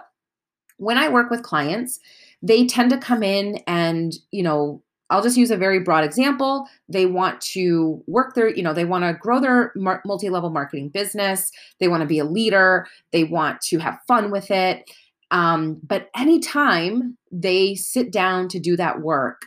when 0.76 0.98
I 0.98 1.08
work 1.08 1.30
with 1.30 1.42
clients, 1.42 2.00
they 2.42 2.66
tend 2.66 2.90
to 2.90 2.98
come 2.98 3.22
in 3.22 3.58
and, 3.66 4.14
you 4.30 4.42
know, 4.42 4.82
I'll 5.10 5.22
just 5.22 5.36
use 5.36 5.50
a 5.50 5.56
very 5.56 5.80
broad 5.80 6.04
example. 6.04 6.66
They 6.88 7.04
want 7.04 7.40
to 7.42 8.02
work 8.06 8.34
their, 8.34 8.48
you 8.48 8.62
know, 8.62 8.72
they 8.72 8.84
want 8.84 9.04
to 9.04 9.12
grow 9.12 9.40
their 9.40 9.72
multi 9.76 10.30
level 10.30 10.50
marketing 10.50 10.88
business. 10.88 11.50
They 11.80 11.88
want 11.88 12.02
to 12.02 12.06
be 12.06 12.20
a 12.20 12.24
leader. 12.24 12.86
They 13.12 13.24
want 13.24 13.60
to 13.62 13.78
have 13.78 13.98
fun 14.06 14.30
with 14.30 14.50
it. 14.50 14.88
Um, 15.32 15.80
but 15.82 16.10
anytime 16.16 17.16
they 17.30 17.74
sit 17.74 18.10
down 18.10 18.48
to 18.48 18.60
do 18.60 18.76
that 18.76 19.00
work, 19.00 19.42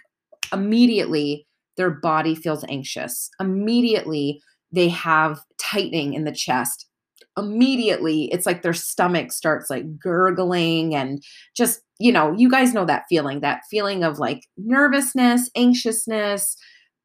immediately 0.52 1.48
their 1.78 1.90
body 1.90 2.36
feels 2.36 2.64
anxious. 2.70 3.30
Immediately 3.40 4.42
they 4.72 4.90
have 4.90 5.40
tightening 5.58 6.14
in 6.14 6.24
the 6.24 6.32
chest. 6.32 6.88
Immediately 7.38 8.30
it's 8.32 8.46
like 8.46 8.62
their 8.62 8.74
stomach 8.74 9.32
starts 9.32 9.70
like 9.70 9.98
gurgling 9.98 10.94
and 10.96 11.24
just, 11.56 11.82
you 12.00 12.12
know, 12.12 12.34
you 12.38 12.50
guys 12.50 12.74
know 12.74 12.86
that 12.86 13.04
feeling, 13.10 13.42
that 13.42 13.62
feeling 13.70 14.04
of 14.04 14.20
like 14.20 14.44
nervousness, 14.58 15.50
anxiousness, 15.56 16.56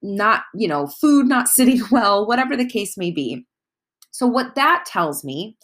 not, 0.02 0.42
you 0.54 0.68
know, 0.68 0.86
food 0.86 1.26
not 1.26 1.48
sitting 1.48 1.82
well, 1.90 2.26
whatever 2.26 2.56
the 2.56 2.68
case 2.68 2.96
may 2.96 3.10
be. 3.10 3.44
So, 4.10 4.26
what 4.26 4.54
that 4.54 4.84
tells 4.86 5.22
me, 5.24 5.56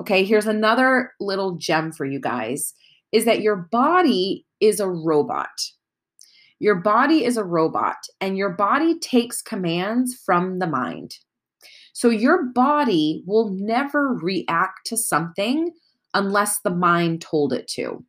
okay, 0.00 0.24
here's 0.24 0.46
another 0.46 1.12
little 1.20 1.56
gem 1.56 1.92
for 1.92 2.04
you 2.04 2.20
guys 2.20 2.74
is 3.12 3.24
that 3.24 3.42
your 3.42 3.68
body 3.70 4.44
is 4.60 4.80
a 4.80 4.88
robot. 4.88 5.48
Your 6.64 6.76
body 6.76 7.26
is 7.26 7.36
a 7.36 7.44
robot 7.44 8.06
and 8.22 8.38
your 8.38 8.48
body 8.48 8.98
takes 8.98 9.42
commands 9.42 10.14
from 10.14 10.60
the 10.60 10.66
mind. 10.66 11.18
So 11.92 12.08
your 12.08 12.44
body 12.54 13.22
will 13.26 13.50
never 13.50 14.14
react 14.14 14.86
to 14.86 14.96
something 14.96 15.74
unless 16.14 16.60
the 16.60 16.70
mind 16.70 17.20
told 17.20 17.52
it 17.52 17.68
to. 17.72 18.02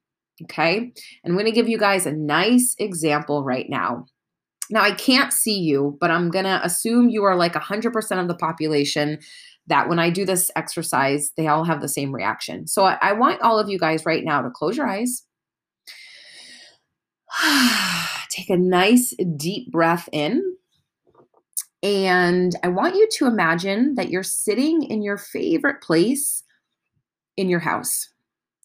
Okay. 0.44 0.78
And 0.78 0.94
I'm 1.26 1.34
going 1.34 1.48
to 1.48 1.52
give 1.52 1.68
you 1.68 1.78
guys 1.78 2.06
a 2.06 2.14
nice 2.14 2.78
example 2.80 3.44
right 3.44 3.70
now. 3.70 4.06
Now, 4.70 4.84
I 4.84 4.94
can't 4.94 5.34
see 5.34 5.60
you, 5.60 5.98
but 6.00 6.10
I'm 6.10 6.30
going 6.30 6.46
to 6.46 6.62
assume 6.64 7.10
you 7.10 7.26
are 7.26 7.36
like 7.36 7.56
100% 7.56 8.22
of 8.22 8.30
the 8.30 8.36
population 8.36 9.20
that 9.68 9.90
when 9.90 10.00
I 10.00 10.10
do 10.10 10.24
this 10.24 10.50
exercise, 10.56 11.34
they 11.36 11.48
all 11.48 11.66
have 11.66 11.82
the 11.82 11.90
same 11.90 12.16
reaction. 12.16 12.68
So 12.68 12.86
I, 12.86 12.98
I 13.02 13.12
want 13.12 13.42
all 13.42 13.60
of 13.60 13.68
you 13.68 13.78
guys 13.78 14.06
right 14.06 14.24
now 14.24 14.42
to 14.42 14.50
close 14.50 14.78
your 14.78 14.88
eyes. 14.88 15.24
Take 18.30 18.50
a 18.50 18.58
nice 18.58 19.14
deep 19.36 19.72
breath 19.72 20.10
in. 20.12 20.56
And 21.84 22.56
I 22.64 22.70
want 22.70 22.96
you 22.96 23.08
to 23.12 23.28
imagine 23.28 23.96
that 23.96 24.10
you're 24.10 24.24
sitting 24.24 24.84
in 24.84 25.02
your 25.02 25.18
favorite 25.18 25.82
place 25.82 26.44
in 27.38 27.48
your 27.50 27.60
house, 27.60 28.10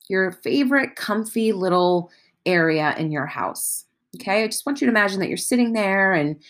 your 0.09 0.33
favorite 0.33 0.97
comfy 0.97 1.53
little 1.53 2.11
area 2.47 2.95
in 2.97 3.13
your 3.13 3.27
house. 3.27 3.85
Okay. 4.17 4.43
I 4.43 4.47
just 4.47 4.65
want 4.65 4.81
you 4.81 4.87
to 4.87 4.93
imagine 4.93 5.21
that 5.21 5.29
you're 5.29 5.37
sitting 5.37 5.73
there 5.73 6.13
and 6.13 6.41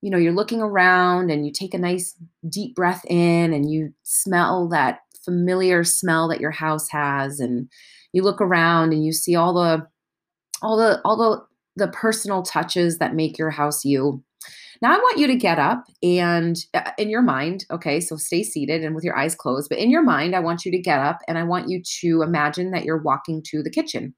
you 0.00 0.10
know, 0.10 0.18
you're 0.18 0.32
looking 0.32 0.60
around 0.60 1.30
and 1.30 1.44
you 1.44 1.52
take 1.52 1.74
a 1.74 1.78
nice 1.78 2.14
deep 2.48 2.76
breath 2.76 3.04
in 3.06 3.52
and 3.52 3.70
you 3.70 3.92
smell 4.04 4.68
that 4.68 5.00
familiar 5.24 5.84
smell 5.84 6.28
that 6.28 6.40
your 6.40 6.52
house 6.52 6.88
has 6.88 7.40
and 7.40 7.68
you 8.12 8.22
look 8.22 8.40
around 8.40 8.92
and 8.92 9.04
you 9.04 9.12
see 9.12 9.34
all 9.34 9.52
the 9.52 9.86
all 10.62 10.76
the 10.76 11.00
all 11.04 11.16
the 11.16 11.47
the 11.78 11.88
personal 11.88 12.42
touches 12.42 12.98
that 12.98 13.14
make 13.14 13.38
your 13.38 13.50
house 13.50 13.84
you. 13.84 14.22
Now, 14.80 14.94
I 14.94 14.98
want 14.98 15.18
you 15.18 15.26
to 15.26 15.34
get 15.34 15.58
up 15.58 15.84
and 16.02 16.56
uh, 16.72 16.92
in 16.98 17.10
your 17.10 17.22
mind, 17.22 17.64
okay, 17.70 18.00
so 18.00 18.16
stay 18.16 18.44
seated 18.44 18.84
and 18.84 18.94
with 18.94 19.02
your 19.02 19.16
eyes 19.16 19.34
closed, 19.34 19.68
but 19.68 19.78
in 19.78 19.90
your 19.90 20.02
mind, 20.02 20.36
I 20.36 20.40
want 20.40 20.64
you 20.64 20.70
to 20.70 20.78
get 20.78 21.00
up 21.00 21.18
and 21.26 21.36
I 21.36 21.42
want 21.42 21.68
you 21.68 21.82
to 22.00 22.22
imagine 22.22 22.70
that 22.70 22.84
you're 22.84 23.02
walking 23.02 23.42
to 23.48 23.62
the 23.62 23.70
kitchen. 23.70 24.14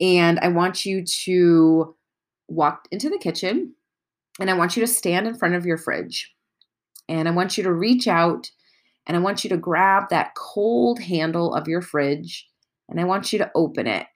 And 0.00 0.40
I 0.40 0.48
want 0.48 0.84
you 0.84 1.04
to 1.04 1.94
walk 2.48 2.88
into 2.90 3.08
the 3.08 3.18
kitchen 3.18 3.74
and 4.40 4.50
I 4.50 4.54
want 4.54 4.76
you 4.76 4.84
to 4.84 4.92
stand 4.92 5.28
in 5.28 5.36
front 5.36 5.54
of 5.54 5.64
your 5.64 5.78
fridge. 5.78 6.32
And 7.08 7.28
I 7.28 7.30
want 7.30 7.56
you 7.56 7.62
to 7.64 7.72
reach 7.72 8.08
out 8.08 8.50
and 9.06 9.16
I 9.16 9.20
want 9.20 9.44
you 9.44 9.50
to 9.50 9.56
grab 9.56 10.08
that 10.10 10.34
cold 10.34 10.98
handle 10.98 11.54
of 11.54 11.68
your 11.68 11.82
fridge 11.82 12.48
and 12.88 13.00
I 13.00 13.04
want 13.04 13.32
you 13.32 13.38
to 13.38 13.50
open 13.54 13.86
it 13.86 14.06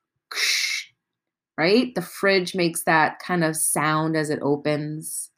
right? 1.58 1.92
The 1.94 2.02
fridge 2.02 2.54
makes 2.54 2.84
that 2.84 3.18
kind 3.18 3.42
of 3.42 3.56
sound 3.56 4.16
as 4.16 4.30
it 4.30 4.38
opens. 4.40 5.30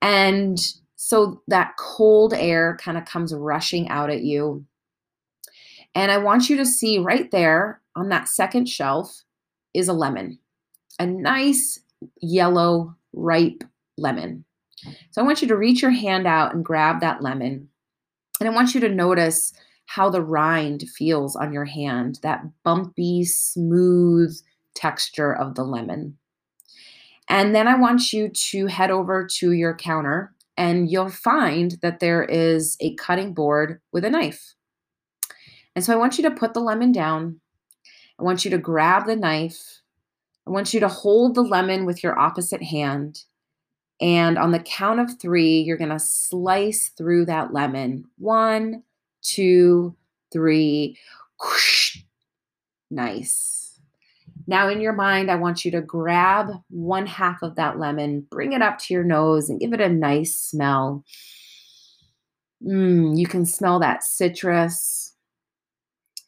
And 0.00 0.58
so 0.94 1.42
that 1.48 1.76
cold 1.76 2.32
air 2.32 2.78
kind 2.80 2.96
of 2.96 3.04
comes 3.04 3.34
rushing 3.34 3.88
out 3.88 4.10
at 4.10 4.22
you. 4.22 4.64
And 5.94 6.12
I 6.12 6.18
want 6.18 6.48
you 6.48 6.56
to 6.56 6.64
see 6.64 6.98
right 6.98 7.30
there 7.32 7.80
on 7.96 8.08
that 8.10 8.28
second 8.28 8.68
shelf 8.68 9.24
is 9.74 9.88
a 9.88 9.92
lemon, 9.92 10.38
a 11.00 11.06
nice 11.06 11.80
yellow, 12.22 12.94
ripe 13.12 13.64
lemon. 13.98 14.44
So 15.10 15.20
I 15.20 15.24
want 15.24 15.42
you 15.42 15.48
to 15.48 15.56
reach 15.56 15.82
your 15.82 15.90
hand 15.90 16.28
out 16.28 16.54
and 16.54 16.64
grab 16.64 17.00
that 17.00 17.22
lemon. 17.22 17.68
And 18.38 18.48
I 18.48 18.52
want 18.52 18.72
you 18.72 18.80
to 18.80 18.88
notice 18.88 19.52
how 19.86 20.08
the 20.08 20.22
rind 20.22 20.84
feels 20.96 21.34
on 21.34 21.52
your 21.52 21.64
hand 21.64 22.20
that 22.22 22.44
bumpy, 22.62 23.24
smooth, 23.24 24.38
texture 24.74 25.34
of 25.34 25.54
the 25.54 25.64
lemon. 25.64 26.16
And 27.28 27.54
then 27.54 27.68
I 27.68 27.76
want 27.76 28.12
you 28.12 28.28
to 28.28 28.66
head 28.66 28.90
over 28.90 29.26
to 29.38 29.52
your 29.52 29.74
counter 29.76 30.34
and 30.56 30.90
you'll 30.90 31.10
find 31.10 31.78
that 31.80 32.00
there 32.00 32.24
is 32.24 32.76
a 32.80 32.94
cutting 32.96 33.32
board 33.32 33.80
with 33.92 34.04
a 34.04 34.10
knife. 34.10 34.54
And 35.74 35.84
so 35.84 35.92
I 35.92 35.96
want 35.96 36.18
you 36.18 36.24
to 36.24 36.30
put 36.30 36.54
the 36.54 36.60
lemon 36.60 36.92
down. 36.92 37.40
I 38.18 38.24
want 38.24 38.44
you 38.44 38.50
to 38.50 38.58
grab 38.58 39.06
the 39.06 39.16
knife. 39.16 39.80
I 40.46 40.50
want 40.50 40.74
you 40.74 40.80
to 40.80 40.88
hold 40.88 41.34
the 41.34 41.42
lemon 41.42 41.86
with 41.86 42.02
your 42.02 42.18
opposite 42.18 42.62
hand. 42.62 43.24
And 44.00 44.36
on 44.38 44.50
the 44.50 44.58
count 44.58 44.98
of 44.98 45.20
three, 45.20 45.60
you're 45.60 45.76
going 45.76 45.90
to 45.90 45.98
slice 45.98 46.88
through 46.88 47.26
that 47.26 47.52
lemon. 47.52 48.04
One, 48.18 48.82
two, 49.22 49.94
three. 50.32 50.98
Nice. 52.90 53.59
Now, 54.50 54.68
in 54.68 54.80
your 54.80 54.92
mind, 54.94 55.30
I 55.30 55.36
want 55.36 55.64
you 55.64 55.70
to 55.70 55.80
grab 55.80 56.48
one 56.70 57.06
half 57.06 57.40
of 57.40 57.54
that 57.54 57.78
lemon, 57.78 58.26
bring 58.32 58.52
it 58.52 58.62
up 58.62 58.80
to 58.80 58.92
your 58.92 59.04
nose, 59.04 59.48
and 59.48 59.60
give 59.60 59.72
it 59.72 59.80
a 59.80 59.88
nice 59.88 60.34
smell. 60.34 61.04
Mm, 62.60 63.16
you 63.16 63.28
can 63.28 63.46
smell 63.46 63.78
that 63.78 64.02
citrus. 64.02 65.14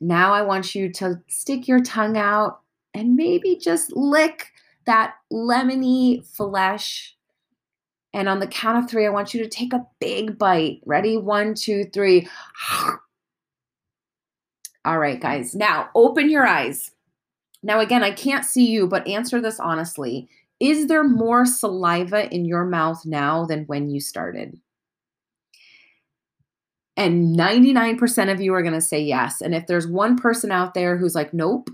Now, 0.00 0.32
I 0.32 0.42
want 0.42 0.72
you 0.72 0.92
to 0.92 1.20
stick 1.26 1.66
your 1.66 1.80
tongue 1.80 2.16
out 2.16 2.60
and 2.94 3.16
maybe 3.16 3.56
just 3.56 3.92
lick 3.96 4.52
that 4.86 5.14
lemony 5.32 6.24
flesh. 6.24 7.16
And 8.14 8.28
on 8.28 8.38
the 8.38 8.46
count 8.46 8.84
of 8.84 8.88
three, 8.88 9.04
I 9.04 9.10
want 9.10 9.34
you 9.34 9.42
to 9.42 9.48
take 9.48 9.72
a 9.72 9.84
big 9.98 10.38
bite. 10.38 10.80
Ready? 10.86 11.16
One, 11.16 11.54
two, 11.54 11.86
three. 11.92 12.28
All 14.84 15.00
right, 15.00 15.20
guys. 15.20 15.56
Now 15.56 15.90
open 15.96 16.30
your 16.30 16.46
eyes. 16.46 16.92
Now, 17.62 17.80
again, 17.80 18.02
I 18.02 18.10
can't 18.10 18.44
see 18.44 18.66
you, 18.66 18.86
but 18.86 19.06
answer 19.06 19.40
this 19.40 19.60
honestly. 19.60 20.28
Is 20.60 20.86
there 20.86 21.04
more 21.04 21.44
saliva 21.44 22.32
in 22.32 22.44
your 22.44 22.64
mouth 22.64 23.04
now 23.04 23.44
than 23.44 23.64
when 23.64 23.90
you 23.90 24.00
started? 24.00 24.58
And 26.96 27.36
99% 27.36 28.30
of 28.30 28.40
you 28.40 28.54
are 28.54 28.62
going 28.62 28.74
to 28.74 28.80
say 28.80 29.00
yes. 29.00 29.40
And 29.40 29.54
if 29.54 29.66
there's 29.66 29.86
one 29.86 30.16
person 30.16 30.52
out 30.52 30.74
there 30.74 30.96
who's 30.96 31.14
like, 31.14 31.32
nope, 31.32 31.70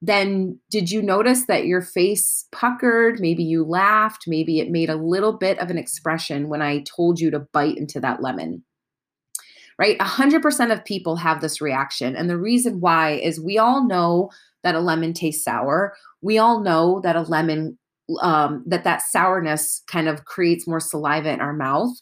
then 0.00 0.58
did 0.70 0.90
you 0.90 1.02
notice 1.02 1.46
that 1.46 1.66
your 1.66 1.82
face 1.82 2.46
puckered? 2.52 3.18
Maybe 3.18 3.42
you 3.42 3.64
laughed. 3.64 4.24
Maybe 4.26 4.60
it 4.60 4.70
made 4.70 4.90
a 4.90 4.96
little 4.96 5.32
bit 5.32 5.58
of 5.58 5.70
an 5.70 5.78
expression 5.78 6.48
when 6.48 6.62
I 6.62 6.82
told 6.82 7.18
you 7.18 7.30
to 7.30 7.40
bite 7.40 7.76
into 7.76 7.98
that 8.00 8.22
lemon. 8.22 8.62
Right? 9.78 9.98
100% 9.98 10.72
of 10.72 10.84
people 10.84 11.16
have 11.16 11.40
this 11.40 11.60
reaction. 11.60 12.16
And 12.16 12.28
the 12.28 12.36
reason 12.36 12.80
why 12.80 13.12
is 13.12 13.40
we 13.40 13.58
all 13.58 13.86
know 13.86 14.30
that 14.64 14.74
a 14.74 14.80
lemon 14.80 15.12
tastes 15.12 15.44
sour. 15.44 15.94
We 16.20 16.36
all 16.36 16.60
know 16.60 17.00
that 17.04 17.14
a 17.14 17.22
lemon 17.22 17.78
um, 18.20 18.64
that 18.66 18.84
that 18.84 19.02
sourness 19.02 19.82
kind 19.86 20.08
of 20.08 20.24
creates 20.24 20.66
more 20.66 20.80
saliva 20.80 21.30
in 21.30 21.40
our 21.40 21.52
mouth. 21.52 21.92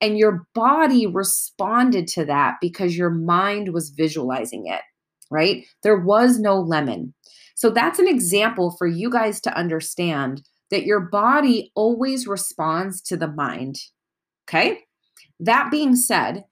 And 0.00 0.18
your 0.18 0.46
body 0.54 1.06
responded 1.06 2.08
to 2.08 2.24
that 2.24 2.56
because 2.60 2.96
your 2.96 3.10
mind 3.10 3.72
was 3.72 3.90
visualizing 3.90 4.66
it, 4.66 4.80
right? 5.30 5.64
There 5.84 5.98
was 5.98 6.40
no 6.40 6.58
lemon. 6.58 7.14
So 7.54 7.70
that's 7.70 8.00
an 8.00 8.08
example 8.08 8.74
for 8.76 8.88
you 8.88 9.08
guys 9.08 9.40
to 9.42 9.56
understand 9.56 10.42
that 10.72 10.84
your 10.84 11.00
body 11.00 11.70
always 11.76 12.26
responds 12.26 13.00
to 13.02 13.16
the 13.16 13.28
mind. 13.28 13.76
Okay. 14.48 14.80
That 15.38 15.70
being 15.70 15.94
said, 15.94 16.44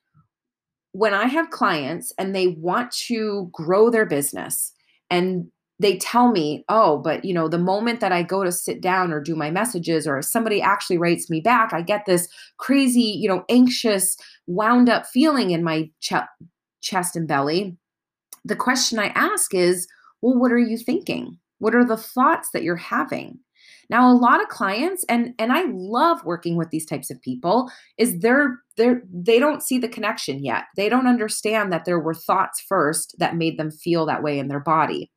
when 0.92 1.14
I 1.14 1.26
have 1.26 1.50
clients 1.50 2.12
and 2.18 2.34
they 2.34 2.48
want 2.48 2.90
to 2.92 3.48
grow 3.52 3.90
their 3.90 4.06
business 4.06 4.72
and 5.08 5.50
they 5.78 5.96
tell 5.96 6.30
me, 6.30 6.62
oh, 6.68 6.98
but 6.98 7.24
you 7.24 7.32
know, 7.32 7.48
the 7.48 7.58
moment 7.58 8.00
that 8.00 8.12
I 8.12 8.22
go 8.22 8.44
to 8.44 8.52
sit 8.52 8.82
down 8.82 9.12
or 9.12 9.20
do 9.20 9.34
my 9.34 9.50
messages 9.50 10.06
or 10.06 10.20
somebody 10.20 10.60
actually 10.60 10.98
writes 10.98 11.30
me 11.30 11.40
back, 11.40 11.72
I 11.72 11.80
get 11.80 12.04
this 12.04 12.28
crazy, 12.58 13.00
you 13.00 13.28
know, 13.28 13.44
anxious, 13.48 14.16
wound 14.46 14.90
up 14.90 15.06
feeling 15.06 15.50
in 15.50 15.64
my 15.64 15.88
ch- 16.00 16.12
chest 16.82 17.16
and 17.16 17.26
belly. 17.26 17.76
The 18.44 18.56
question 18.56 18.98
I 18.98 19.06
ask 19.08 19.54
is, 19.54 19.88
well, 20.20 20.38
what 20.38 20.52
are 20.52 20.58
you 20.58 20.76
thinking? 20.76 21.38
What 21.60 21.74
are 21.74 21.84
the 21.84 21.96
thoughts 21.96 22.50
that 22.52 22.62
you're 22.62 22.76
having? 22.76 23.38
Now, 23.90 24.10
a 24.10 24.14
lot 24.14 24.40
of 24.40 24.48
clients, 24.48 25.04
and 25.08 25.34
and 25.38 25.52
I 25.52 25.64
love 25.68 26.24
working 26.24 26.56
with 26.56 26.70
these 26.70 26.86
types 26.86 27.10
of 27.10 27.20
people, 27.20 27.70
is 27.98 28.20
they're 28.20 28.60
they're 28.76 29.02
they 29.12 29.38
don't 29.40 29.62
see 29.62 29.78
the 29.78 29.88
connection 29.88 30.44
yet. 30.44 30.64
They 30.76 30.88
don't 30.88 31.08
understand 31.08 31.72
that 31.72 31.84
there 31.84 31.98
were 31.98 32.14
thoughts 32.14 32.64
first 32.66 33.16
that 33.18 33.36
made 33.36 33.58
them 33.58 33.70
feel 33.70 34.06
that 34.06 34.22
way 34.22 34.38
in 34.38 34.48
their 34.48 34.60
body. 34.60 35.10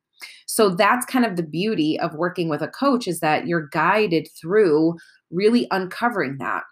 So 0.46 0.70
that's 0.70 1.06
kind 1.06 1.24
of 1.24 1.36
the 1.36 1.42
beauty 1.42 1.98
of 2.00 2.14
working 2.14 2.48
with 2.48 2.62
a 2.62 2.68
coach 2.68 3.06
is 3.06 3.20
that 3.20 3.46
you're 3.46 3.68
guided 3.68 4.28
through 4.40 4.96
really 5.30 5.66
uncovering 5.70 6.38
that. 6.38 6.64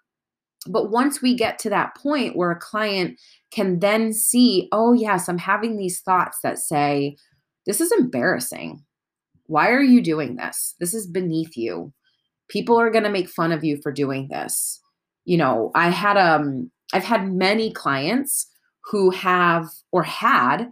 But 0.68 0.90
once 0.90 1.20
we 1.20 1.34
get 1.34 1.58
to 1.60 1.70
that 1.70 1.96
point 1.96 2.36
where 2.36 2.50
a 2.50 2.58
client 2.58 3.18
can 3.52 3.80
then 3.80 4.12
see, 4.12 4.68
oh, 4.72 4.92
yes, 4.92 5.28
I'm 5.28 5.38
having 5.38 5.76
these 5.76 6.00
thoughts 6.00 6.38
that 6.42 6.58
say, 6.58 7.16
this 7.66 7.80
is 7.80 7.92
embarrassing. 7.92 8.84
Why 9.52 9.68
are 9.68 9.82
you 9.82 10.00
doing 10.00 10.36
this? 10.36 10.74
This 10.80 10.94
is 10.94 11.06
beneath 11.06 11.58
you. 11.58 11.92
People 12.48 12.80
are 12.80 12.90
going 12.90 13.04
to 13.04 13.10
make 13.10 13.28
fun 13.28 13.52
of 13.52 13.62
you 13.62 13.78
for 13.82 13.92
doing 13.92 14.28
this. 14.28 14.80
You 15.26 15.36
know, 15.36 15.70
I 15.74 15.90
had 15.90 16.16
um 16.16 16.70
I've 16.94 17.04
had 17.04 17.30
many 17.30 17.70
clients 17.70 18.46
who 18.90 19.10
have 19.10 19.68
or 19.92 20.04
had 20.04 20.70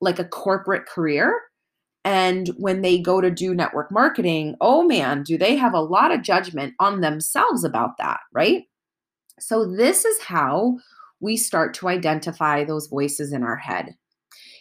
like 0.00 0.20
a 0.20 0.24
corporate 0.24 0.86
career 0.86 1.40
and 2.04 2.46
when 2.56 2.82
they 2.82 3.00
go 3.00 3.20
to 3.20 3.32
do 3.32 3.52
network 3.52 3.90
marketing, 3.90 4.54
oh 4.60 4.84
man, 4.84 5.24
do 5.24 5.36
they 5.36 5.56
have 5.56 5.74
a 5.74 5.80
lot 5.80 6.12
of 6.12 6.22
judgment 6.22 6.74
on 6.78 7.00
themselves 7.00 7.64
about 7.64 7.98
that, 7.98 8.20
right? 8.32 8.62
So, 9.40 9.66
this 9.66 10.04
is 10.04 10.22
how 10.22 10.78
we 11.18 11.36
start 11.36 11.74
to 11.74 11.88
identify 11.88 12.62
those 12.62 12.86
voices 12.86 13.32
in 13.32 13.42
our 13.42 13.56
head 13.56 13.96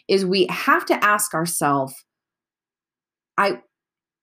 is 0.07 0.25
we 0.25 0.47
have 0.49 0.87
to 0.87 1.05
ask 1.05 1.35
ourselves 1.35 1.93
i 3.39 3.59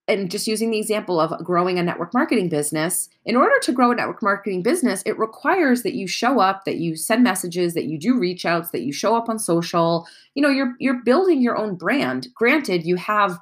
and 0.07 0.31
just 0.31 0.47
using 0.47 0.71
the 0.71 0.79
example 0.79 1.19
of 1.19 1.43
growing 1.43 1.77
a 1.77 1.83
network 1.83 2.13
marketing 2.13 2.47
business, 2.47 3.09
in 3.25 3.35
order 3.35 3.55
to 3.61 3.73
grow 3.73 3.91
a 3.91 3.95
network 3.95 4.23
marketing 4.23 4.63
business, 4.63 5.03
it 5.05 5.19
requires 5.19 5.83
that 5.83 5.95
you 5.95 6.07
show 6.07 6.39
up, 6.39 6.63
that 6.63 6.77
you 6.77 6.95
send 6.95 7.23
messages, 7.23 7.73
that 7.73 7.85
you 7.85 7.99
do 7.99 8.17
reach 8.17 8.45
outs, 8.45 8.71
that 8.71 8.83
you 8.83 8.93
show 8.93 9.17
up 9.17 9.27
on 9.27 9.37
social. 9.37 10.07
You 10.33 10.41
know, 10.41 10.49
you're 10.49 10.75
you're 10.79 11.03
building 11.03 11.41
your 11.41 11.57
own 11.57 11.75
brand. 11.75 12.29
Granted, 12.33 12.85
you 12.85 12.95
have 12.95 13.37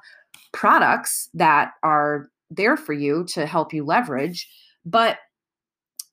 products 0.52 1.28
that 1.34 1.72
are 1.84 2.28
there 2.50 2.76
for 2.76 2.92
you 2.92 3.24
to 3.28 3.46
help 3.46 3.72
you 3.72 3.84
leverage, 3.84 4.48
but 4.84 5.18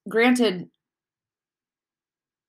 granted 0.08 0.70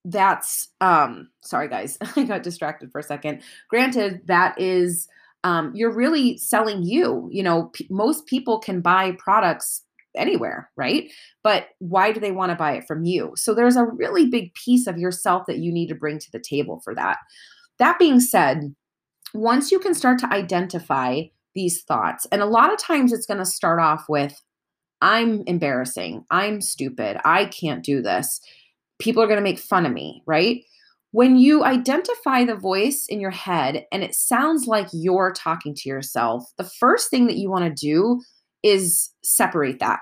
that's 0.05 0.69
um 0.83 1.31
sorry 1.41 1.69
guys, 1.69 1.97
I 2.17 2.25
got 2.25 2.43
distracted 2.43 2.93
for 2.93 2.99
a 2.99 3.03
second. 3.03 3.41
Granted 3.71 4.27
that 4.27 4.61
is 4.61 5.09
um, 5.45 5.71
you're 5.75 5.95
really 5.95 6.37
selling 6.39 6.83
you. 6.83 7.29
You 7.31 7.43
know, 7.43 7.71
p- 7.75 7.87
most 7.91 8.27
people 8.27 8.59
can 8.59 8.81
buy 8.81 9.13
products 9.19 9.83
anywhere, 10.17 10.71
right? 10.77 11.13
But 11.43 11.69
why 11.79 12.13
do 12.13 12.21
they 12.21 12.33
want 12.33 12.51
to 12.51 12.57
buy 12.57 12.73
it 12.73 12.87
from 12.87 13.05
you? 13.05 13.33
So 13.37 13.55
there's 13.55 13.77
a 13.77 13.85
really 13.85 14.27
big 14.27 14.55
piece 14.55 14.87
of 14.87 14.99
yourself 14.99 15.45
that 15.47 15.59
you 15.59 15.73
need 15.73 15.89
to 15.89 15.95
bring 15.95 16.19
to 16.19 16.33
the 16.33 16.41
table 16.41 16.81
for 16.83 16.95
that. 16.95 17.19
That 17.79 17.99
being 17.99 18.21
said, 18.21 18.75
once 19.35 19.71
you 19.71 19.79
can 19.79 19.95
start 19.95 20.19
to 20.21 20.33
identify 20.33 21.23
these 21.55 21.83
thoughts, 21.83 22.27
and 22.33 22.41
a 22.41 22.47
lot 22.47 22.73
of 22.73 22.79
times 22.79 23.13
it's 23.13 23.27
going 23.27 23.39
to 23.39 23.45
start 23.45 23.81
off 23.81 24.07
with, 24.09 24.41
I'm 25.01 25.43
embarrassing, 25.47 26.25
I'm 26.31 26.61
stupid, 26.61 27.19
I 27.25 27.47
can't 27.47 27.85
do 27.85 28.01
this. 28.01 28.41
People 29.01 29.23
are 29.23 29.27
going 29.27 29.39
to 29.39 29.43
make 29.43 29.59
fun 29.59 29.85
of 29.85 29.93
me, 29.93 30.23
right? 30.27 30.63
When 31.15 31.37
you 31.37 31.63
identify 31.63 32.45
the 32.45 32.57
voice 32.57 33.07
in 33.09 33.21
your 33.21 33.31
head 33.31 33.87
and 33.93 34.03
it 34.03 34.17
sounds 34.17 34.67
like 34.67 34.89
you're 34.93 35.33
talking 35.33 35.73
to 35.73 35.89
yourself, 35.89 36.43
the 36.59 36.65
first 36.65 37.09
thing 37.09 37.29
that 37.29 37.37
you 37.37 37.49
want 37.49 37.65
to 37.65 37.87
do 37.87 38.21
is 38.65 39.13
separate 39.23 39.79
that. 39.79 40.01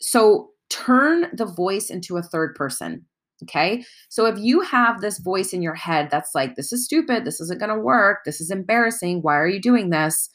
So 0.00 0.48
turn 0.70 1.26
the 1.34 1.44
voice 1.44 1.90
into 1.90 2.16
a 2.16 2.22
third 2.22 2.54
person. 2.54 3.04
Okay. 3.42 3.84
So 4.08 4.24
if 4.24 4.38
you 4.38 4.62
have 4.62 5.02
this 5.02 5.18
voice 5.18 5.52
in 5.52 5.60
your 5.60 5.74
head 5.74 6.08
that's 6.10 6.34
like, 6.34 6.56
this 6.56 6.72
is 6.72 6.86
stupid, 6.86 7.26
this 7.26 7.38
isn't 7.38 7.60
going 7.60 7.68
to 7.68 7.78
work, 7.78 8.20
this 8.24 8.40
is 8.40 8.50
embarrassing, 8.50 9.20
why 9.20 9.36
are 9.36 9.46
you 9.46 9.60
doing 9.60 9.90
this? 9.90 10.30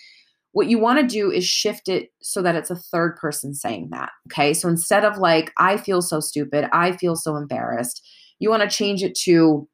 What 0.52 0.68
you 0.68 0.78
want 0.78 1.00
to 1.00 1.08
do 1.08 1.32
is 1.32 1.46
shift 1.48 1.90
it 1.90 2.10
so 2.22 2.44
that 2.44 2.54
it's 2.54 2.70
a 2.70 2.76
third 2.76 3.16
person 3.16 3.56
saying 3.56 3.88
that. 3.90 4.12
Okay. 4.32 4.54
So 4.54 4.70
instead 4.70 5.04
of 5.04 5.18
like, 5.18 5.52
I 5.58 5.78
feel 5.78 6.04
so 6.04 6.20
stupid, 6.20 6.70
I 6.72 6.96
feel 6.98 7.16
so 7.16 7.38
embarrassed, 7.38 8.08
you 8.38 8.52
want 8.52 8.62
to 8.62 8.70
change 8.70 9.02
it 9.02 9.16
to, 9.24 9.68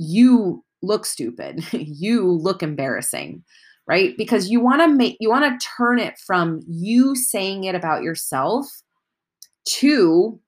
you 0.00 0.64
look 0.82 1.04
stupid, 1.04 1.62
you 1.72 2.30
look 2.30 2.62
embarrassing, 2.62 3.44
right? 3.86 4.16
Because 4.16 4.48
you 4.48 4.60
want 4.60 4.80
to 4.80 4.88
make 4.88 5.16
you 5.20 5.28
want 5.28 5.60
to 5.60 5.66
turn 5.76 5.98
it 5.98 6.18
from 6.18 6.62
you 6.66 7.14
saying 7.14 7.64
it 7.64 7.74
about 7.74 8.02
yourself 8.02 8.66
to 9.66 10.40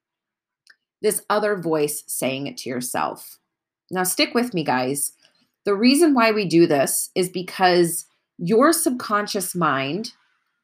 this 1.02 1.22
other 1.28 1.56
voice 1.56 2.02
saying 2.06 2.46
it 2.46 2.56
to 2.56 2.70
yourself. 2.70 3.38
Now 3.90 4.04
stick 4.04 4.34
with 4.34 4.54
me 4.54 4.64
guys. 4.64 5.12
The 5.64 5.74
reason 5.74 6.14
why 6.14 6.32
we 6.32 6.48
do 6.48 6.66
this 6.66 7.10
is 7.14 7.28
because 7.28 8.06
your 8.38 8.72
subconscious 8.72 9.54
mind 9.54 10.12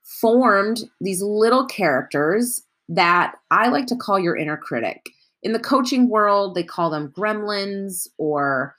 formed 0.02 0.84
these 1.00 1.20
little 1.20 1.66
characters 1.66 2.62
that 2.88 3.34
I 3.50 3.68
like 3.68 3.86
to 3.88 3.96
call 3.96 4.18
your 4.18 4.36
inner 4.36 4.56
critic 4.56 5.10
in 5.48 5.54
the 5.54 5.58
coaching 5.58 6.10
world, 6.10 6.54
they 6.54 6.62
call 6.62 6.90
them 6.90 7.10
gremlins 7.16 8.06
or 8.18 8.76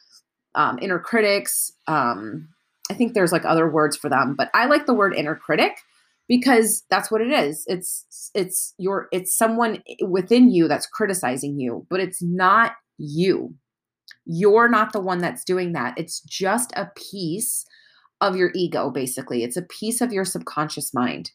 um, 0.54 0.78
inner 0.80 1.00
critics. 1.00 1.72
Um, 1.88 2.50
I 2.92 2.94
think 2.94 3.16
there's 3.16 3.32
like 3.32 3.44
other 3.44 3.68
words 3.68 3.98
for 3.98 4.08
them, 4.08 4.36
but 4.38 4.52
I 4.54 4.68
like 4.68 4.86
the 4.86 4.94
word 4.94 5.16
inner 5.16 5.36
critic 5.36 5.80
because 6.28 6.84
that's 6.92 7.10
what 7.10 7.22
it 7.22 7.32
is. 7.32 7.64
It's 7.66 8.30
it's 8.36 8.76
your 8.78 9.08
it's 9.12 9.36
someone 9.36 9.82
within 10.08 10.52
you 10.52 10.68
that's 10.68 10.86
criticizing 10.86 11.60
you, 11.60 11.88
but 11.90 12.00
it's 12.02 12.22
not 12.22 12.74
you. 13.00 13.56
You're 14.26 14.70
not 14.70 14.94
the 14.94 15.02
one 15.02 15.18
that's 15.18 15.44
doing 15.44 15.74
that. 15.74 15.96
It's 15.98 16.22
just 16.22 16.72
a 16.76 16.92
piece 16.96 17.66
of 18.22 18.36
your 18.36 18.52
ego 18.54 18.92
basically. 18.92 19.44
It's 19.44 19.58
a 19.58 19.64
piece 19.64 20.02
of 20.02 20.14
your 20.14 20.24
subconscious 20.24 20.94
mind. 20.94 21.32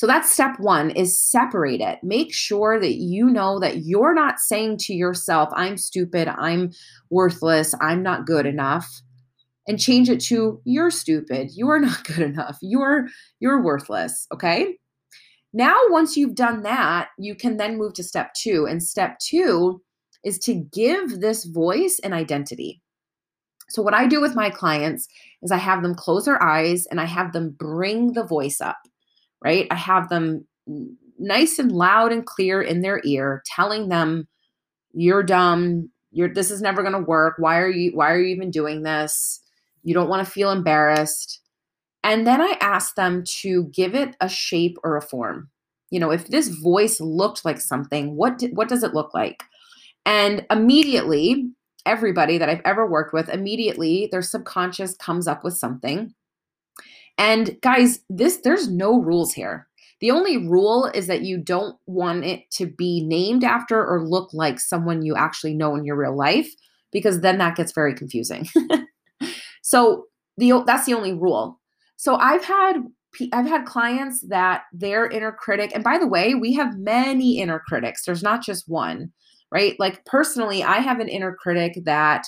So 0.00 0.06
that's 0.06 0.32
step 0.32 0.58
one 0.58 0.88
is 0.92 1.20
separate 1.20 1.82
it. 1.82 1.98
Make 2.02 2.32
sure 2.32 2.80
that 2.80 2.94
you 2.94 3.26
know 3.26 3.60
that 3.60 3.84
you're 3.84 4.14
not 4.14 4.40
saying 4.40 4.78
to 4.78 4.94
yourself, 4.94 5.50
I'm 5.52 5.76
stupid, 5.76 6.26
I'm 6.26 6.72
worthless, 7.10 7.74
I'm 7.82 8.02
not 8.02 8.24
good 8.24 8.46
enough. 8.46 8.88
And 9.68 9.78
change 9.78 10.08
it 10.08 10.20
to 10.20 10.58
you're 10.64 10.90
stupid, 10.90 11.50
you're 11.54 11.78
not 11.86 12.04
good 12.04 12.20
enough, 12.20 12.56
you're 12.62 13.08
you're 13.40 13.62
worthless. 13.62 14.26
Okay. 14.32 14.78
Now, 15.52 15.76
once 15.90 16.16
you've 16.16 16.34
done 16.34 16.62
that, 16.62 17.08
you 17.18 17.34
can 17.34 17.58
then 17.58 17.76
move 17.76 17.92
to 17.92 18.02
step 18.02 18.32
two. 18.32 18.66
And 18.66 18.82
step 18.82 19.18
two 19.18 19.82
is 20.24 20.38
to 20.38 20.54
give 20.54 21.20
this 21.20 21.44
voice 21.44 22.00
an 22.02 22.14
identity. 22.14 22.80
So, 23.68 23.82
what 23.82 23.92
I 23.92 24.06
do 24.06 24.22
with 24.22 24.34
my 24.34 24.48
clients 24.48 25.08
is 25.42 25.52
I 25.52 25.58
have 25.58 25.82
them 25.82 25.94
close 25.94 26.24
their 26.24 26.42
eyes 26.42 26.86
and 26.86 27.02
I 27.02 27.04
have 27.04 27.34
them 27.34 27.50
bring 27.50 28.14
the 28.14 28.24
voice 28.24 28.62
up 28.62 28.78
right? 29.42 29.66
I 29.70 29.74
have 29.74 30.08
them 30.08 30.46
nice 31.18 31.58
and 31.58 31.72
loud 31.72 32.12
and 32.12 32.24
clear 32.24 32.62
in 32.62 32.80
their 32.80 33.00
ear 33.04 33.42
telling 33.46 33.88
them 33.88 34.26
you're 34.92 35.22
dumb, 35.22 35.90
you're 36.10 36.32
this 36.32 36.50
is 36.50 36.60
never 36.60 36.82
going 36.82 36.94
to 36.94 37.00
work. 37.00 37.34
Why 37.38 37.58
are 37.58 37.68
you 37.68 37.92
why 37.92 38.10
are 38.10 38.20
you 38.20 38.34
even 38.34 38.50
doing 38.50 38.82
this? 38.82 39.40
You 39.82 39.94
don't 39.94 40.08
want 40.08 40.26
to 40.26 40.30
feel 40.30 40.50
embarrassed. 40.50 41.40
And 42.02 42.26
then 42.26 42.40
I 42.40 42.56
ask 42.60 42.94
them 42.94 43.24
to 43.40 43.64
give 43.74 43.94
it 43.94 44.16
a 44.20 44.28
shape 44.28 44.78
or 44.82 44.96
a 44.96 45.02
form. 45.02 45.50
You 45.90 46.00
know, 46.00 46.10
if 46.10 46.28
this 46.28 46.48
voice 46.48 47.00
looked 47.00 47.44
like 47.44 47.60
something, 47.60 48.16
what 48.16 48.38
did, 48.38 48.56
what 48.56 48.68
does 48.68 48.82
it 48.82 48.94
look 48.94 49.12
like? 49.12 49.42
And 50.06 50.46
immediately, 50.50 51.50
everybody 51.84 52.38
that 52.38 52.48
I've 52.48 52.62
ever 52.64 52.86
worked 52.86 53.12
with, 53.12 53.28
immediately 53.28 54.08
their 54.10 54.22
subconscious 54.22 54.94
comes 54.96 55.28
up 55.28 55.44
with 55.44 55.56
something 55.56 56.14
and 57.20 57.60
guys, 57.60 58.00
this 58.08 58.38
there's 58.38 58.68
no 58.70 58.98
rules 58.98 59.34
here. 59.34 59.68
The 60.00 60.10
only 60.10 60.38
rule 60.38 60.86
is 60.94 61.06
that 61.08 61.20
you 61.20 61.36
don't 61.36 61.76
want 61.84 62.24
it 62.24 62.50
to 62.52 62.66
be 62.66 63.04
named 63.04 63.44
after 63.44 63.86
or 63.86 64.02
look 64.02 64.32
like 64.32 64.58
someone 64.58 65.02
you 65.02 65.14
actually 65.14 65.52
know 65.52 65.76
in 65.76 65.84
your 65.84 65.96
real 65.96 66.16
life 66.16 66.48
because 66.90 67.20
then 67.20 67.36
that 67.36 67.56
gets 67.56 67.72
very 67.72 67.94
confusing. 67.94 68.48
so 69.62 70.06
the 70.38 70.64
that's 70.66 70.86
the 70.86 70.94
only 70.94 71.12
rule. 71.12 71.60
So 71.96 72.16
I've 72.16 72.42
had 72.42 72.78
I've 73.34 73.46
had 73.46 73.66
clients 73.66 74.22
that 74.28 74.62
their 74.72 75.06
inner 75.06 75.32
critic, 75.32 75.72
and 75.74 75.84
by 75.84 75.98
the 75.98 76.06
way, 76.08 76.34
we 76.34 76.54
have 76.54 76.78
many 76.78 77.38
inner 77.38 77.58
critics. 77.68 78.06
There's 78.06 78.22
not 78.22 78.42
just 78.42 78.66
one, 78.66 79.12
right? 79.52 79.78
Like 79.78 80.06
personally, 80.06 80.62
I 80.64 80.78
have 80.78 81.00
an 81.00 81.08
inner 81.10 81.36
critic 81.38 81.82
that 81.84 82.24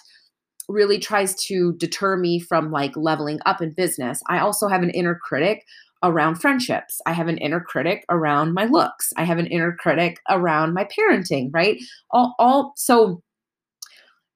really 0.68 0.98
tries 0.98 1.34
to 1.44 1.72
deter 1.74 2.16
me 2.16 2.38
from 2.38 2.70
like 2.70 2.96
leveling 2.96 3.40
up 3.46 3.60
in 3.60 3.72
business. 3.72 4.22
I 4.28 4.38
also 4.38 4.68
have 4.68 4.82
an 4.82 4.90
inner 4.90 5.14
critic 5.14 5.64
around 6.02 6.36
friendships. 6.36 7.00
I 7.06 7.12
have 7.12 7.28
an 7.28 7.38
inner 7.38 7.60
critic 7.60 8.04
around 8.10 8.54
my 8.54 8.64
looks. 8.64 9.12
I 9.16 9.24
have 9.24 9.38
an 9.38 9.46
inner 9.46 9.76
critic 9.78 10.18
around 10.28 10.74
my 10.74 10.84
parenting, 10.84 11.50
right? 11.52 11.78
All 12.10 12.34
all 12.38 12.72
so 12.76 13.22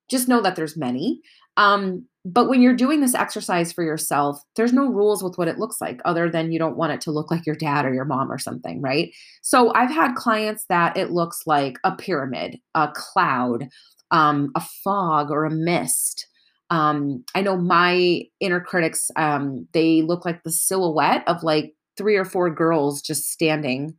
just 0.09 0.29
know 0.29 0.41
that 0.41 0.57
there's 0.57 0.77
many. 0.77 1.21
Um, 1.57 2.07
but 2.25 2.49
when 2.49 2.61
you're 2.61 2.75
doing 2.75 3.01
this 3.01 3.15
exercise 3.15 3.73
for 3.73 3.85
yourself, 3.85 4.41
there's 4.57 4.73
no 4.73 4.87
rules 4.89 5.23
with 5.23 5.39
what 5.39 5.47
it 5.47 5.59
looks 5.59 5.81
like 5.81 6.01
other 6.05 6.29
than 6.29 6.51
you 6.51 6.59
don't 6.59 6.77
want 6.77 6.93
it 6.93 7.01
to 7.03 7.12
look 7.12 7.31
like 7.31 7.47
your 7.47 7.55
dad 7.55 7.87
or 7.87 7.95
your 7.95 8.05
mom 8.05 8.31
or 8.31 8.39
something, 8.39 8.83
right? 8.83 9.12
So 9.43 9.73
I've 9.75 9.91
had 9.91 10.17
clients 10.17 10.65
that 10.69 10.97
it 10.97 11.12
looks 11.12 11.43
like 11.47 11.79
a 11.85 11.95
pyramid, 11.95 12.59
a 12.75 12.91
cloud, 12.93 13.69
um, 14.11 14.53
a 14.55 14.61
fog, 14.61 15.31
or 15.31 15.45
a 15.45 15.51
mist. 15.51 16.27
Um, 16.71 17.25
I 17.35 17.42
know 17.42 17.57
my 17.57 18.23
inner 18.40 18.61
critics, 18.61 19.11
um, 19.16 19.69
they 19.73 20.03
look 20.03 20.25
like 20.25 20.42
the 20.42 20.51
silhouette 20.51 21.23
of 21.29 21.42
like 21.42 21.75
three 21.97 22.16
or 22.16 22.25
four 22.25 22.51
girls 22.51 23.01
just 23.01 23.31
standing, 23.31 23.97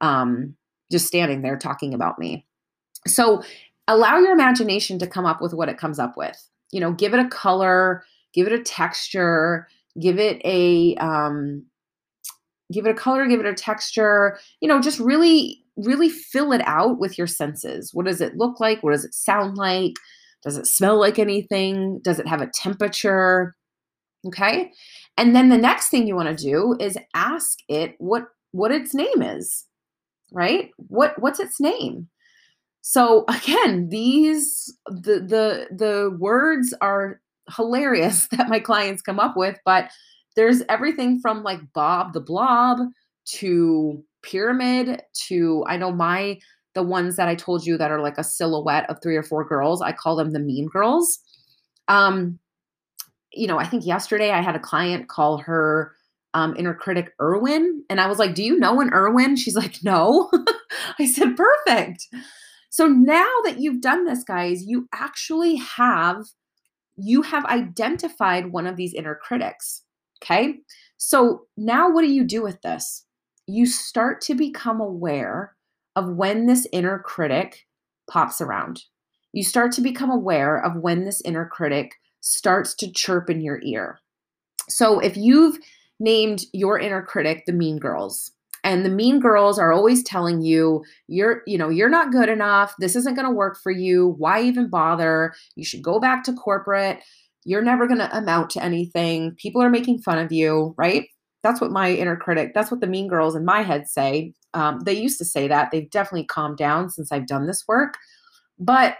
um, 0.00 0.56
just 0.90 1.06
standing 1.06 1.42
there 1.42 1.56
talking 1.56 1.94
about 1.94 2.18
me. 2.18 2.44
So 3.06 3.42
allow 3.86 4.18
your 4.18 4.32
imagination 4.32 4.98
to 4.98 5.06
come 5.06 5.24
up 5.24 5.40
with 5.40 5.54
what 5.54 5.68
it 5.68 5.78
comes 5.78 5.98
up 5.98 6.16
with 6.16 6.48
you 6.70 6.80
know 6.80 6.92
give 6.92 7.14
it 7.14 7.20
a 7.20 7.28
color 7.28 8.04
give 8.34 8.46
it 8.46 8.52
a 8.52 8.62
texture 8.62 9.66
give 9.98 10.18
it 10.18 10.40
a 10.44 10.94
um 10.96 11.64
give 12.72 12.86
it 12.86 12.90
a 12.90 12.94
color 12.94 13.26
give 13.26 13.40
it 13.40 13.46
a 13.46 13.54
texture 13.54 14.38
you 14.60 14.68
know 14.68 14.80
just 14.80 15.00
really 15.00 15.64
really 15.78 16.10
fill 16.10 16.52
it 16.52 16.62
out 16.66 16.98
with 16.98 17.16
your 17.16 17.26
senses. 17.26 17.90
What 17.94 18.06
does 18.06 18.20
it 18.20 18.36
look 18.36 18.60
like? 18.60 18.82
What 18.82 18.92
does 18.92 19.04
it 19.04 19.14
sound 19.14 19.56
like? 19.56 19.94
Does 20.42 20.56
it 20.56 20.66
smell 20.66 20.98
like 20.98 21.18
anything? 21.18 22.00
Does 22.02 22.18
it 22.18 22.26
have 22.26 22.40
a 22.40 22.50
temperature? 22.54 23.54
Okay? 24.26 24.72
And 25.16 25.34
then 25.34 25.48
the 25.48 25.58
next 25.58 25.88
thing 25.88 26.06
you 26.06 26.16
want 26.16 26.36
to 26.36 26.44
do 26.44 26.76
is 26.80 26.98
ask 27.14 27.58
it 27.68 27.94
what 27.98 28.24
what 28.52 28.72
its 28.72 28.94
name 28.94 29.22
is 29.22 29.68
right? 30.32 30.70
What 30.76 31.20
what's 31.20 31.40
its 31.40 31.60
name? 31.60 32.08
So 32.82 33.24
again, 33.28 33.88
these 33.88 34.76
the 34.86 35.20
the 35.20 35.68
the 35.70 36.16
words 36.18 36.74
are 36.80 37.20
hilarious 37.56 38.28
that 38.32 38.48
my 38.48 38.60
clients 38.60 39.02
come 39.02 39.20
up 39.20 39.36
with, 39.36 39.58
but 39.64 39.90
there's 40.36 40.62
everything 40.68 41.20
from 41.20 41.42
like 41.42 41.60
Bob 41.74 42.12
the 42.12 42.20
Blob 42.20 42.78
to 43.26 44.02
pyramid 44.30 45.02
to 45.28 45.64
I 45.66 45.76
know 45.76 45.92
my 45.92 46.38
the 46.74 46.82
ones 46.82 47.16
that 47.16 47.28
I 47.28 47.34
told 47.34 47.66
you 47.66 47.76
that 47.78 47.90
are 47.90 48.00
like 48.00 48.18
a 48.18 48.24
silhouette 48.24 48.88
of 48.88 49.02
three 49.02 49.16
or 49.16 49.22
four 49.22 49.44
girls, 49.44 49.82
I 49.82 49.92
call 49.92 50.16
them 50.16 50.32
the 50.32 50.40
mean 50.40 50.68
girls. 50.68 51.18
Um 51.88 52.38
you 53.32 53.46
know, 53.46 53.58
I 53.58 53.66
think 53.66 53.84
yesterday 53.84 54.30
I 54.30 54.40
had 54.40 54.56
a 54.56 54.60
client 54.60 55.08
call 55.08 55.38
her 55.38 55.92
um, 56.34 56.54
inner 56.56 56.74
critic 56.74 57.12
Irwin. 57.20 57.84
And 57.88 58.00
I 58.00 58.06
was 58.06 58.18
like, 58.18 58.34
Do 58.34 58.42
you 58.42 58.58
know 58.58 58.80
an 58.80 58.92
Irwin? 58.92 59.36
She's 59.36 59.56
like, 59.56 59.82
No. 59.82 60.30
I 60.98 61.06
said, 61.06 61.36
Perfect. 61.36 62.06
So 62.70 62.86
now 62.86 63.28
that 63.44 63.56
you've 63.58 63.80
done 63.80 64.04
this, 64.04 64.24
guys, 64.24 64.64
you 64.66 64.88
actually 64.94 65.56
have 65.56 66.24
you 66.96 67.22
have 67.22 67.44
identified 67.46 68.52
one 68.52 68.66
of 68.66 68.76
these 68.76 68.92
inner 68.92 69.14
critics. 69.14 69.82
Okay? 70.22 70.58
So 70.96 71.46
now 71.56 71.90
what 71.90 72.02
do 72.02 72.08
you 72.08 72.24
do 72.24 72.42
with 72.42 72.60
this? 72.62 73.04
You 73.50 73.64
start 73.64 74.20
to 74.22 74.34
become 74.34 74.78
aware 74.78 75.56
of 75.96 76.10
when 76.10 76.44
this 76.44 76.66
inner 76.70 76.98
critic 76.98 77.66
pops 78.08 78.42
around. 78.42 78.82
You 79.32 79.42
start 79.42 79.72
to 79.72 79.80
become 79.80 80.10
aware 80.10 80.62
of 80.62 80.76
when 80.76 81.06
this 81.06 81.22
inner 81.22 81.46
critic 81.46 81.94
starts 82.20 82.74
to 82.74 82.92
chirp 82.92 83.30
in 83.30 83.40
your 83.40 83.58
ear. 83.62 84.00
So 84.68 84.98
if 85.00 85.16
you've 85.16 85.58
named 85.98 86.44
your 86.52 86.78
inner 86.78 87.02
critic 87.02 87.44
the 87.46 87.54
mean 87.54 87.78
girls, 87.78 88.32
and 88.64 88.84
the 88.84 88.90
mean 88.90 89.18
girls 89.18 89.58
are 89.58 89.72
always 89.72 90.02
telling 90.02 90.42
you 90.42 90.84
you're 91.06 91.42
you 91.46 91.56
know 91.56 91.70
you're 91.70 91.88
not 91.88 92.12
good 92.12 92.28
enough. 92.28 92.74
This 92.78 92.96
isn't 92.96 93.14
going 93.14 93.26
to 93.26 93.34
work 93.34 93.56
for 93.62 93.72
you. 93.72 94.14
Why 94.18 94.42
even 94.42 94.68
bother? 94.68 95.32
You 95.56 95.64
should 95.64 95.80
go 95.80 95.98
back 95.98 96.22
to 96.24 96.34
corporate. 96.34 96.98
You're 97.44 97.62
never 97.62 97.86
going 97.86 98.00
to 98.00 98.14
amount 98.14 98.50
to 98.50 98.62
anything. 98.62 99.36
People 99.36 99.62
are 99.62 99.70
making 99.70 100.00
fun 100.00 100.18
of 100.18 100.32
you 100.32 100.74
right 100.76 101.08
that's 101.42 101.60
what 101.60 101.70
my 101.70 101.92
inner 101.92 102.16
critic 102.16 102.52
that's 102.54 102.70
what 102.70 102.80
the 102.80 102.86
mean 102.86 103.08
girls 103.08 103.34
in 103.34 103.44
my 103.44 103.62
head 103.62 103.86
say 103.88 104.32
um, 104.54 104.80
they 104.80 104.94
used 104.94 105.18
to 105.18 105.24
say 105.24 105.46
that 105.46 105.70
they've 105.70 105.90
definitely 105.90 106.24
calmed 106.24 106.56
down 106.56 106.90
since 106.90 107.12
i've 107.12 107.26
done 107.26 107.46
this 107.46 107.64
work 107.68 107.94
but 108.58 108.96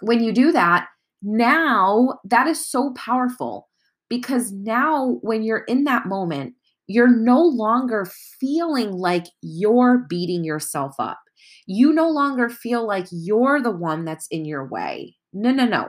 when 0.00 0.22
you 0.22 0.32
do 0.32 0.52
that 0.52 0.86
now 1.22 2.18
that 2.24 2.46
is 2.46 2.64
so 2.64 2.92
powerful 2.94 3.68
because 4.08 4.52
now 4.52 5.18
when 5.22 5.42
you're 5.42 5.64
in 5.64 5.84
that 5.84 6.06
moment 6.06 6.54
you're 6.88 7.14
no 7.14 7.40
longer 7.40 8.06
feeling 8.40 8.92
like 8.92 9.26
you're 9.42 10.06
beating 10.08 10.42
yourself 10.42 10.94
up. 10.98 11.20
You 11.66 11.92
no 11.92 12.08
longer 12.08 12.48
feel 12.48 12.86
like 12.86 13.06
you're 13.12 13.60
the 13.60 13.70
one 13.70 14.04
that's 14.04 14.26
in 14.28 14.46
your 14.46 14.66
way. 14.66 15.16
No, 15.32 15.52
no, 15.52 15.66
no. 15.66 15.88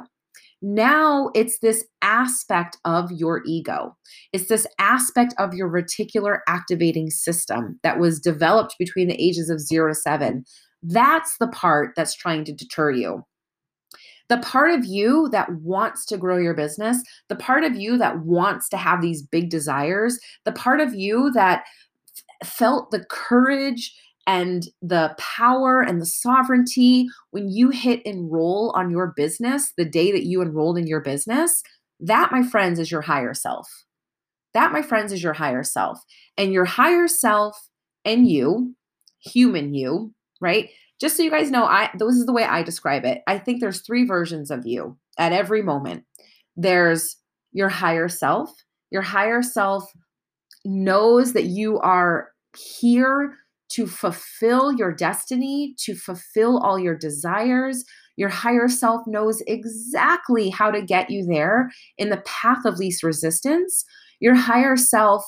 Now 0.62 1.32
it's 1.34 1.60
this 1.60 1.86
aspect 2.02 2.78
of 2.84 3.12
your 3.12 3.42
ego. 3.46 3.96
It's 4.34 4.48
this 4.48 4.68
aspect 4.78 5.34
of 5.38 5.54
your 5.54 5.70
reticular 5.70 6.40
activating 6.48 7.10
system 7.10 7.80
that 7.84 8.00
was 8.00 8.20
developed 8.20 8.76
between 8.78 9.08
the 9.08 9.22
ages 9.22 9.50
of 9.50 9.62
zero 9.62 9.90
to 9.90 9.96
seven. 9.96 10.44
That's 10.84 11.38
the 11.40 11.48
part 11.48 11.94
that's 11.96 12.14
trying 12.14 12.44
to 12.46 12.54
deter 12.54 12.92
you 12.92 13.26
the 14.30 14.38
part 14.38 14.72
of 14.72 14.86
you 14.86 15.28
that 15.32 15.52
wants 15.62 16.06
to 16.06 16.18
grow 16.18 16.38
your 16.38 16.54
business, 16.54 17.02
the 17.28 17.36
part 17.36 17.64
of 17.64 17.76
you 17.76 17.98
that 17.98 18.20
wants 18.20 18.70
to 18.70 18.78
have 18.78 19.02
these 19.02 19.24
big 19.24 19.50
desires, 19.50 20.20
the 20.46 20.52
part 20.52 20.80
of 20.80 20.94
you 20.94 21.32
that 21.34 21.64
felt 22.46 22.92
the 22.92 23.04
courage 23.10 23.94
and 24.28 24.68
the 24.82 25.16
power 25.18 25.82
and 25.82 26.02
the 26.02 26.06
sovereignty 26.06 27.08
when 27.32 27.50
you 27.50 27.70
hit 27.70 28.02
enroll 28.06 28.72
on 28.76 28.92
your 28.92 29.14
business 29.16 29.74
the 29.78 29.86
day 29.86 30.12
that 30.12 30.26
you 30.26 30.42
enrolled 30.42 30.78
in 30.78 30.88
your 30.88 31.02
business, 31.02 31.64
that, 32.00 32.32
my 32.32 32.44
friends, 32.44 32.80
is 32.80 32.92
your 32.92 33.02
higher 33.02 33.34
self. 33.34 33.68
That, 34.54 34.72
my 34.72 34.82
friends, 34.82 35.12
is 35.12 35.24
your 35.24 35.34
higher 35.34 35.64
self. 35.64 36.00
And 36.38 36.54
your 36.54 36.66
higher 36.66 37.08
self 37.08 37.70
and 38.06 38.28
you, 38.28 38.76
human 39.20 39.74
you, 39.74 40.14
right? 40.40 40.70
just 41.00 41.16
so 41.16 41.24
you 41.24 41.32
guys 41.32 41.50
know, 41.50 41.64
I 41.64 41.90
this 41.98 42.16
is 42.16 42.26
the 42.26 42.34
way 42.34 42.44
I 42.44 42.62
describe 42.62 43.06
it. 43.06 43.22
I 43.26 43.38
think 43.38 43.62
there's 43.62 43.82
three 43.82 44.06
versions 44.06 44.52
of 44.52 44.66
you 44.66 44.98
at 45.18 45.32
every 45.32 45.62
moment. 45.62 46.04
There's 46.56 47.16
your 47.52 47.70
higher 47.70 48.10
self. 48.10 48.52
Your 48.92 49.02
higher 49.02 49.42
self 49.42 49.92
knows 50.66 51.34
that 51.34 51.46
you 51.46 51.80
are 51.80 52.32
here 52.58 53.38
to 53.70 53.88
fulfill 53.88 54.74
your 54.74 54.94
destiny, 54.94 55.76
to 55.80 55.96
fulfill 55.96 56.58
all 56.60 56.80
your 56.80 56.98
desires. 56.98 57.84
Your 58.18 58.30
higher 58.30 58.68
self 58.68 59.02
knows 59.08 59.42
exactly 59.48 60.50
how 60.50 60.72
to 60.72 60.82
get 60.82 61.10
you 61.10 61.26
there 61.26 61.72
in 61.98 62.10
the 62.10 62.24
path 62.26 62.66
of 62.66 62.78
least 62.78 63.04
resistance. 63.04 63.86
Your 64.20 64.36
higher 64.36 64.76
self 64.76 65.24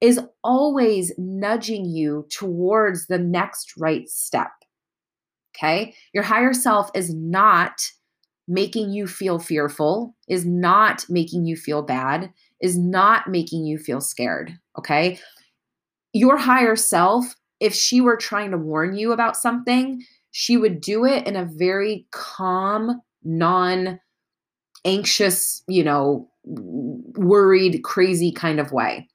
is 0.00 0.20
always 0.44 1.12
nudging 1.18 1.84
you 1.84 2.26
towards 2.30 3.06
the 3.06 3.18
next 3.18 3.72
right 3.76 4.08
step. 4.08 4.50
Okay. 5.56 5.94
Your 6.14 6.22
higher 6.22 6.52
self 6.52 6.90
is 6.94 7.12
not 7.12 7.80
making 8.46 8.92
you 8.92 9.06
feel 9.06 9.38
fearful, 9.38 10.14
is 10.28 10.46
not 10.46 11.04
making 11.08 11.44
you 11.44 11.56
feel 11.56 11.82
bad, 11.82 12.32
is 12.60 12.78
not 12.78 13.28
making 13.28 13.66
you 13.66 13.78
feel 13.78 14.00
scared. 14.00 14.56
Okay. 14.78 15.18
Your 16.14 16.38
higher 16.38 16.76
self, 16.76 17.34
if 17.60 17.74
she 17.74 18.00
were 18.00 18.16
trying 18.16 18.50
to 18.52 18.58
warn 18.58 18.96
you 18.96 19.12
about 19.12 19.36
something, 19.36 20.02
she 20.30 20.56
would 20.56 20.80
do 20.80 21.04
it 21.04 21.26
in 21.26 21.36
a 21.36 21.44
very 21.44 22.06
calm, 22.12 23.00
non 23.24 24.00
anxious, 24.84 25.62
you 25.66 25.82
know, 25.84 26.28
worried, 26.44 27.82
crazy 27.82 28.32
kind 28.32 28.60
of 28.60 28.72
way. 28.72 29.08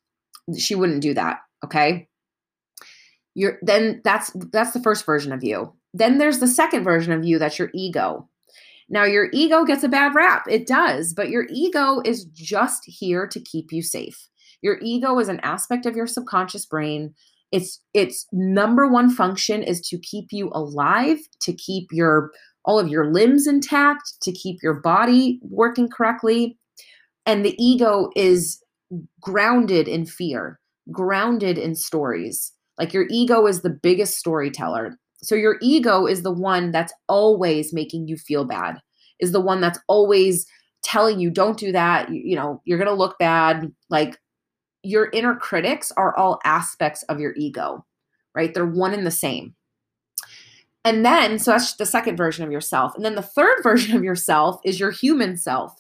She 0.57 0.75
wouldn't 0.75 1.01
do 1.01 1.13
that. 1.13 1.39
Okay. 1.63 2.07
You're 3.35 3.57
then 3.61 4.01
that's 4.03 4.31
that's 4.51 4.73
the 4.73 4.81
first 4.81 5.05
version 5.05 5.31
of 5.31 5.43
you 5.43 5.73
then 5.93 6.17
there's 6.17 6.39
the 6.39 6.47
second 6.47 6.83
version 6.83 7.13
of 7.13 7.23
you 7.23 7.39
that's 7.39 7.59
your 7.59 7.69
ego. 7.73 8.27
Now, 8.89 9.05
your 9.05 9.29
ego 9.31 9.63
gets 9.63 9.83
a 9.83 9.89
bad 9.89 10.13
rap. 10.13 10.45
It 10.49 10.67
does, 10.67 11.13
but 11.13 11.29
your 11.29 11.45
ego 11.49 12.01
is 12.03 12.25
just 12.25 12.83
here 12.85 13.27
to 13.27 13.39
keep 13.39 13.71
you 13.71 13.81
safe. 13.81 14.27
Your 14.61 14.77
ego 14.81 15.19
is 15.19 15.29
an 15.29 15.39
aspect 15.41 15.85
of 15.85 15.95
your 15.95 16.07
subconscious 16.07 16.65
brain. 16.65 17.13
Its 17.53 17.79
its 17.93 18.25
number 18.33 18.87
one 18.87 19.09
function 19.09 19.61
is 19.61 19.79
to 19.89 19.99
keep 19.99 20.33
you 20.33 20.49
alive, 20.53 21.19
to 21.41 21.53
keep 21.53 21.87
your 21.91 22.31
all 22.65 22.79
of 22.79 22.89
your 22.89 23.13
limbs 23.13 23.45
intact, 23.45 24.01
to 24.23 24.31
keep 24.31 24.57
your 24.63 24.81
body 24.81 25.39
working 25.43 25.87
correctly. 25.87 26.57
And 27.27 27.45
the 27.45 27.55
ego 27.63 28.09
is 28.15 28.61
grounded 29.21 29.87
in 29.87 30.05
fear, 30.05 30.59
grounded 30.91 31.57
in 31.57 31.75
stories. 31.75 32.51
Like 32.79 32.91
your 32.91 33.05
ego 33.09 33.45
is 33.45 33.61
the 33.61 33.69
biggest 33.69 34.17
storyteller. 34.17 34.97
So 35.21 35.35
your 35.35 35.57
ego 35.61 36.07
is 36.07 36.23
the 36.23 36.33
one 36.33 36.71
that's 36.71 36.93
always 37.07 37.71
making 37.71 38.07
you 38.07 38.17
feel 38.17 38.45
bad, 38.45 38.79
is 39.19 39.31
the 39.31 39.39
one 39.39 39.61
that's 39.61 39.79
always 39.87 40.45
telling 40.83 41.19
you, 41.19 41.29
don't 41.29 41.57
do 41.57 41.71
that. 41.71 42.09
You, 42.09 42.21
you 42.25 42.35
know, 42.35 42.61
you're 42.65 42.79
going 42.79 42.89
to 42.89 42.93
look 42.93 43.17
bad. 43.19 43.71
Like 43.89 44.17
your 44.83 45.09
inner 45.13 45.35
critics 45.35 45.91
are 45.95 46.15
all 46.15 46.39
aspects 46.43 47.03
of 47.03 47.19
your 47.19 47.33
ego, 47.35 47.85
right? 48.35 48.53
They're 48.53 48.65
one 48.65 48.93
and 48.93 49.05
the 49.05 49.11
same. 49.11 49.55
And 50.85 51.05
then, 51.05 51.39
so 51.39 51.51
that's 51.51 51.75
the 51.75 51.85
second 51.85 52.17
version 52.17 52.43
of 52.43 52.51
yourself. 52.51 52.93
And 52.95 53.05
then 53.05 53.15
the 53.15 53.21
third 53.21 53.57
version 53.63 53.95
of 53.95 54.03
yourself 54.03 54.59
is 54.65 54.79
your 54.79 54.91
human 54.91 55.37
self. 55.37 55.73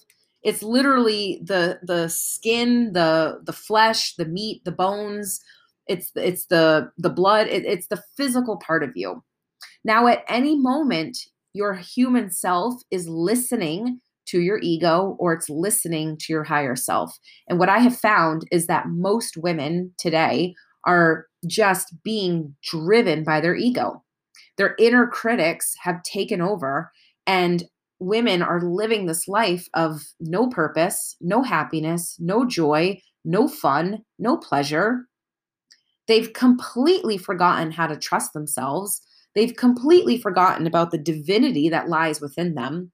It's 0.43 0.63
literally 0.63 1.41
the 1.43 1.79
the 1.83 2.09
skin, 2.09 2.91
the 2.91 3.39
the 3.43 3.53
flesh, 3.53 4.15
the 4.15 4.25
meat, 4.25 4.63
the 4.65 4.73
bones. 4.73 5.39
It's 5.87 6.11
it's 6.15 6.45
the 6.47 6.91
the 6.97 7.09
blood. 7.09 7.47
It, 7.47 7.65
it's 7.65 7.87
the 7.87 8.03
physical 8.17 8.57
part 8.57 8.83
of 8.83 8.91
you. 8.95 9.23
Now, 9.85 10.07
at 10.07 10.23
any 10.27 10.57
moment, 10.57 11.17
your 11.53 11.73
human 11.73 12.29
self 12.29 12.81
is 12.91 13.07
listening 13.07 14.01
to 14.27 14.39
your 14.39 14.59
ego 14.61 15.15
or 15.19 15.33
it's 15.33 15.49
listening 15.49 16.17
to 16.17 16.33
your 16.33 16.43
higher 16.43 16.75
self. 16.75 17.17
And 17.47 17.59
what 17.59 17.69
I 17.69 17.79
have 17.79 17.97
found 17.97 18.45
is 18.51 18.67
that 18.67 18.87
most 18.87 19.37
women 19.37 19.93
today 19.97 20.55
are 20.85 21.27
just 21.47 21.93
being 22.03 22.55
driven 22.63 23.23
by 23.23 23.41
their 23.41 23.55
ego. 23.55 24.03
Their 24.57 24.75
inner 24.77 25.07
critics 25.07 25.73
have 25.81 26.03
taken 26.03 26.41
over, 26.41 26.91
and 27.25 27.63
women 27.99 28.41
are 28.41 28.61
living 28.61 29.05
this 29.05 29.27
life 29.27 29.67
of 29.73 30.01
no 30.19 30.47
purpose, 30.47 31.15
no 31.21 31.41
happiness, 31.41 32.17
no 32.19 32.45
joy, 32.45 32.99
no 33.25 33.47
fun, 33.47 33.99
no 34.19 34.37
pleasure. 34.37 35.07
They've 36.07 36.31
completely 36.33 37.17
forgotten 37.17 37.71
how 37.71 37.87
to 37.87 37.97
trust 37.97 38.33
themselves. 38.33 39.01
They've 39.35 39.55
completely 39.55 40.17
forgotten 40.17 40.67
about 40.67 40.91
the 40.91 40.97
divinity 40.97 41.69
that 41.69 41.89
lies 41.89 42.21
within 42.21 42.55
them. 42.55 42.91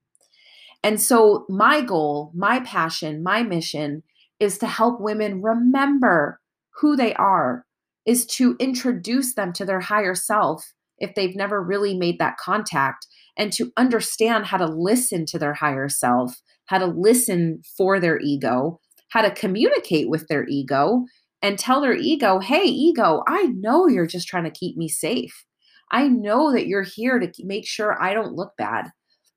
And 0.83 0.99
so, 1.01 1.45
my 1.49 1.81
goal, 1.81 2.31
my 2.33 2.61
passion, 2.61 3.21
my 3.21 3.43
mission 3.43 4.03
is 4.39 4.57
to 4.59 4.67
help 4.67 5.01
women 5.01 5.41
remember 5.41 6.39
who 6.79 6.95
they 6.95 7.13
are, 7.15 7.65
is 8.05 8.25
to 8.25 8.55
introduce 8.59 9.35
them 9.35 9.51
to 9.53 9.65
their 9.65 9.81
higher 9.81 10.15
self 10.15 10.73
if 10.97 11.15
they've 11.15 11.35
never 11.35 11.61
really 11.61 11.97
made 11.97 12.19
that 12.19 12.37
contact, 12.37 13.07
and 13.37 13.51
to 13.53 13.71
understand 13.77 14.45
how 14.45 14.57
to 14.57 14.65
listen 14.65 15.25
to 15.25 15.39
their 15.39 15.53
higher 15.53 15.89
self, 15.89 16.41
how 16.65 16.77
to 16.77 16.85
listen 16.85 17.61
for 17.77 17.99
their 17.99 18.19
ego, 18.19 18.79
how 19.09 19.21
to 19.21 19.31
communicate 19.31 20.09
with 20.09 20.27
their 20.27 20.45
ego, 20.47 21.05
and 21.41 21.57
tell 21.57 21.81
their 21.81 21.95
ego, 21.95 22.39
hey, 22.39 22.63
ego, 22.63 23.23
I 23.27 23.47
know 23.55 23.87
you're 23.87 24.07
just 24.07 24.27
trying 24.27 24.43
to 24.43 24.51
keep 24.51 24.75
me 24.75 24.89
safe. 24.89 25.45
I 25.91 26.07
know 26.07 26.51
that 26.51 26.67
you're 26.67 26.83
here 26.83 27.17
to 27.17 27.31
make 27.45 27.65
sure 27.65 28.01
I 28.01 28.13
don't 28.13 28.35
look 28.35 28.51
bad. 28.57 28.91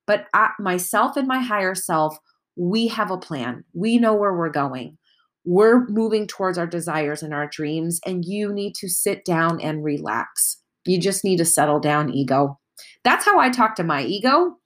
But 0.06 0.26
I, 0.34 0.50
myself 0.58 1.16
and 1.16 1.28
my 1.28 1.38
higher 1.38 1.74
self, 1.74 2.16
we 2.56 2.88
have 2.88 3.10
a 3.10 3.18
plan. 3.18 3.64
We 3.72 3.98
know 3.98 4.14
where 4.14 4.36
we're 4.36 4.50
going. 4.50 4.98
We're 5.44 5.86
moving 5.88 6.26
towards 6.26 6.58
our 6.58 6.66
desires 6.66 7.22
and 7.22 7.34
our 7.34 7.48
dreams, 7.48 8.00
and 8.06 8.24
you 8.24 8.52
need 8.52 8.74
to 8.76 8.88
sit 8.88 9.24
down 9.24 9.60
and 9.60 9.82
relax. 9.82 10.58
You 10.84 11.00
just 11.00 11.24
need 11.24 11.38
to 11.38 11.44
settle 11.44 11.80
down, 11.80 12.10
ego. 12.10 12.58
That's 13.04 13.24
how 13.24 13.38
I 13.38 13.50
talk 13.50 13.74
to 13.76 13.84
my 13.84 14.02
ego. 14.02 14.56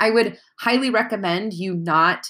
I 0.00 0.10
would 0.10 0.38
highly 0.60 0.90
recommend 0.90 1.52
you 1.52 1.74
not 1.74 2.26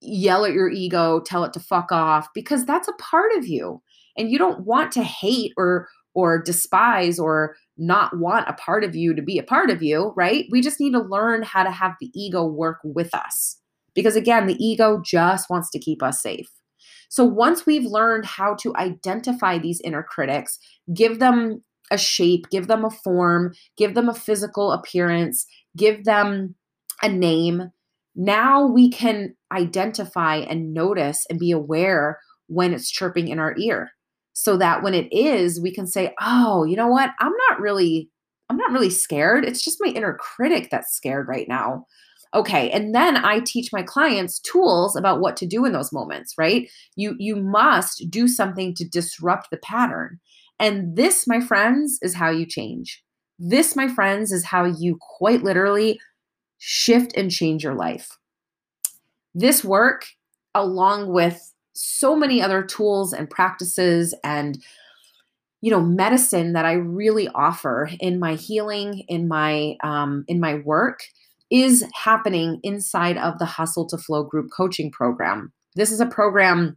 yell 0.00 0.44
at 0.44 0.52
your 0.52 0.70
ego, 0.70 1.20
tell 1.20 1.44
it 1.44 1.52
to 1.54 1.60
fuck 1.60 1.92
off, 1.92 2.28
because 2.34 2.64
that's 2.64 2.88
a 2.88 2.94
part 2.94 3.32
of 3.36 3.46
you. 3.46 3.82
And 4.16 4.30
you 4.30 4.38
don't 4.38 4.64
want 4.64 4.92
to 4.92 5.02
hate 5.02 5.52
or 5.56 5.88
or 6.14 6.42
despise 6.42 7.18
or 7.18 7.54
not 7.78 8.18
want 8.18 8.48
a 8.48 8.52
part 8.54 8.84
of 8.84 8.94
you 8.94 9.14
to 9.14 9.22
be 9.22 9.38
a 9.38 9.42
part 9.42 9.70
of 9.70 9.82
you, 9.82 10.12
right? 10.16 10.46
We 10.50 10.60
just 10.60 10.80
need 10.80 10.92
to 10.92 11.00
learn 11.00 11.42
how 11.42 11.62
to 11.62 11.70
have 11.70 11.94
the 12.00 12.10
ego 12.14 12.44
work 12.44 12.78
with 12.84 13.14
us. 13.14 13.60
Because 13.94 14.16
again, 14.16 14.46
the 14.46 14.62
ego 14.64 15.00
just 15.04 15.48
wants 15.48 15.70
to 15.70 15.78
keep 15.78 16.02
us 16.02 16.20
safe. 16.20 16.48
So 17.08 17.24
once 17.24 17.64
we've 17.64 17.84
learned 17.84 18.26
how 18.26 18.54
to 18.56 18.76
identify 18.76 19.58
these 19.58 19.80
inner 19.82 20.02
critics, 20.02 20.58
give 20.92 21.18
them 21.18 21.62
a 21.90 21.96
shape, 21.96 22.50
give 22.50 22.66
them 22.66 22.84
a 22.84 22.90
form, 22.90 23.54
give 23.76 23.94
them 23.94 24.08
a 24.08 24.14
physical 24.14 24.72
appearance, 24.72 25.46
give 25.76 26.04
them 26.04 26.54
a 27.02 27.08
name, 27.08 27.70
now 28.20 28.66
we 28.66 28.90
can 28.90 29.36
identify 29.52 30.36
and 30.38 30.74
notice 30.74 31.24
and 31.30 31.38
be 31.38 31.52
aware 31.52 32.18
when 32.48 32.74
it's 32.74 32.90
chirping 32.90 33.28
in 33.28 33.38
our 33.38 33.54
ear 33.56 33.92
so 34.40 34.56
that 34.56 34.84
when 34.84 34.94
it 34.94 35.12
is 35.12 35.60
we 35.60 35.74
can 35.74 35.84
say 35.84 36.14
oh 36.20 36.62
you 36.62 36.76
know 36.76 36.86
what? 36.86 37.10
I'm 37.18 37.32
not 37.48 37.60
really 37.60 38.08
i'm 38.48 38.56
not 38.56 38.70
really 38.70 38.88
scared. 38.90 39.44
It's 39.44 39.64
just 39.64 39.78
my 39.80 39.88
inner 39.88 40.14
critic 40.14 40.68
that's 40.70 40.94
scared 40.94 41.26
right 41.26 41.48
now. 41.48 41.86
Okay 42.34 42.70
and 42.70 42.94
then 42.94 43.16
i 43.16 43.40
teach 43.40 43.72
my 43.72 43.82
clients 43.82 44.38
tools 44.38 44.94
about 44.94 45.20
what 45.20 45.36
to 45.38 45.46
do 45.46 45.64
in 45.64 45.72
those 45.72 45.92
moments 45.92 46.34
right? 46.38 46.70
You 46.94 47.16
you 47.18 47.34
must 47.34 48.04
do 48.10 48.28
something 48.28 48.74
to 48.74 48.88
disrupt 48.88 49.50
the 49.50 49.56
pattern. 49.56 50.20
And 50.60 50.94
this 50.94 51.26
my 51.26 51.40
friends 51.40 51.98
is 52.00 52.14
how 52.14 52.30
you 52.30 52.46
change. 52.46 53.02
This 53.40 53.74
my 53.74 53.88
friends 53.88 54.30
is 54.30 54.44
how 54.44 54.64
you 54.66 54.98
quite 55.00 55.42
literally 55.42 55.98
shift 56.58 57.16
and 57.16 57.28
change 57.28 57.64
your 57.64 57.74
life. 57.74 58.16
This 59.34 59.64
work 59.64 60.06
along 60.54 61.12
with 61.12 61.52
so 61.78 62.16
many 62.16 62.42
other 62.42 62.62
tools 62.62 63.12
and 63.12 63.30
practices 63.30 64.14
and 64.24 64.62
you 65.60 65.70
know 65.70 65.80
medicine 65.80 66.52
that 66.52 66.64
i 66.64 66.72
really 66.72 67.28
offer 67.34 67.90
in 68.00 68.18
my 68.18 68.34
healing 68.34 69.04
in 69.08 69.28
my 69.28 69.76
um, 69.82 70.24
in 70.28 70.40
my 70.40 70.56
work 70.56 71.00
is 71.50 71.84
happening 71.94 72.60
inside 72.62 73.16
of 73.16 73.38
the 73.38 73.46
hustle 73.46 73.86
to 73.86 73.96
flow 73.96 74.22
group 74.22 74.50
coaching 74.54 74.90
program. 74.90 75.52
This 75.76 75.90
is 75.90 76.00
a 76.00 76.06
program 76.06 76.76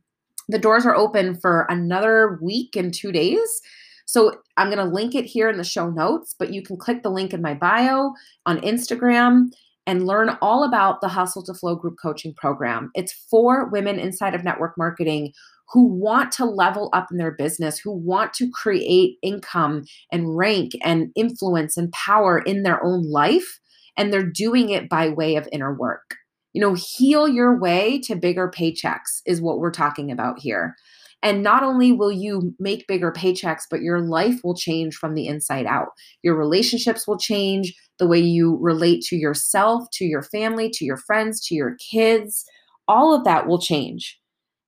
the 0.49 0.59
doors 0.59 0.85
are 0.85 0.95
open 0.95 1.35
for 1.35 1.65
another 1.69 2.37
week 2.41 2.75
and 2.75 2.93
two 2.93 3.11
days. 3.11 3.61
So 4.05 4.41
i'm 4.57 4.67
going 4.67 4.85
to 4.85 4.93
link 4.93 5.15
it 5.15 5.25
here 5.25 5.49
in 5.49 5.57
the 5.57 5.63
show 5.63 5.89
notes 5.89 6.35
but 6.37 6.51
you 6.51 6.61
can 6.61 6.75
click 6.75 7.01
the 7.01 7.09
link 7.09 7.33
in 7.33 7.41
my 7.41 7.53
bio 7.53 8.11
on 8.45 8.59
instagram 8.59 9.51
and 9.87 10.05
learn 10.05 10.37
all 10.41 10.63
about 10.63 11.01
the 11.01 11.07
Hustle 11.07 11.43
to 11.43 11.53
Flow 11.53 11.75
group 11.75 11.95
coaching 12.01 12.33
program. 12.35 12.91
It's 12.93 13.13
for 13.29 13.69
women 13.69 13.99
inside 13.99 14.35
of 14.35 14.43
network 14.43 14.77
marketing 14.77 15.33
who 15.73 15.85
want 15.87 16.31
to 16.33 16.45
level 16.45 16.89
up 16.93 17.07
in 17.11 17.17
their 17.17 17.31
business, 17.31 17.79
who 17.79 17.91
want 17.91 18.33
to 18.33 18.51
create 18.51 19.17
income 19.21 19.83
and 20.11 20.37
rank 20.37 20.73
and 20.83 21.11
influence 21.15 21.77
and 21.77 21.91
power 21.93 22.39
in 22.39 22.63
their 22.63 22.83
own 22.83 23.09
life. 23.09 23.59
And 23.97 24.11
they're 24.11 24.23
doing 24.23 24.69
it 24.69 24.89
by 24.89 25.09
way 25.09 25.35
of 25.35 25.47
inner 25.51 25.73
work. 25.73 26.15
You 26.53 26.61
know, 26.61 26.75
heal 26.75 27.27
your 27.27 27.57
way 27.57 27.99
to 28.05 28.15
bigger 28.15 28.51
paychecks 28.53 29.21
is 29.25 29.41
what 29.41 29.59
we're 29.59 29.71
talking 29.71 30.11
about 30.11 30.39
here. 30.39 30.75
And 31.23 31.43
not 31.43 31.63
only 31.63 31.91
will 31.91 32.11
you 32.11 32.53
make 32.59 32.87
bigger 32.87 33.11
paychecks, 33.11 33.63
but 33.69 33.81
your 33.81 34.01
life 34.01 34.39
will 34.43 34.55
change 34.55 34.95
from 34.95 35.13
the 35.13 35.27
inside 35.27 35.65
out. 35.65 35.89
Your 36.23 36.35
relationships 36.35 37.07
will 37.07 37.17
change, 37.17 37.73
the 38.01 38.07
way 38.07 38.19
you 38.19 38.57
relate 38.59 39.03
to 39.03 39.15
yourself, 39.15 39.87
to 39.91 40.05
your 40.05 40.23
family, 40.23 40.71
to 40.71 40.83
your 40.83 40.97
friends, 40.97 41.39
to 41.45 41.53
your 41.53 41.75
kids, 41.75 42.43
all 42.87 43.13
of 43.13 43.23
that 43.25 43.45
will 43.47 43.59
change. 43.59 44.19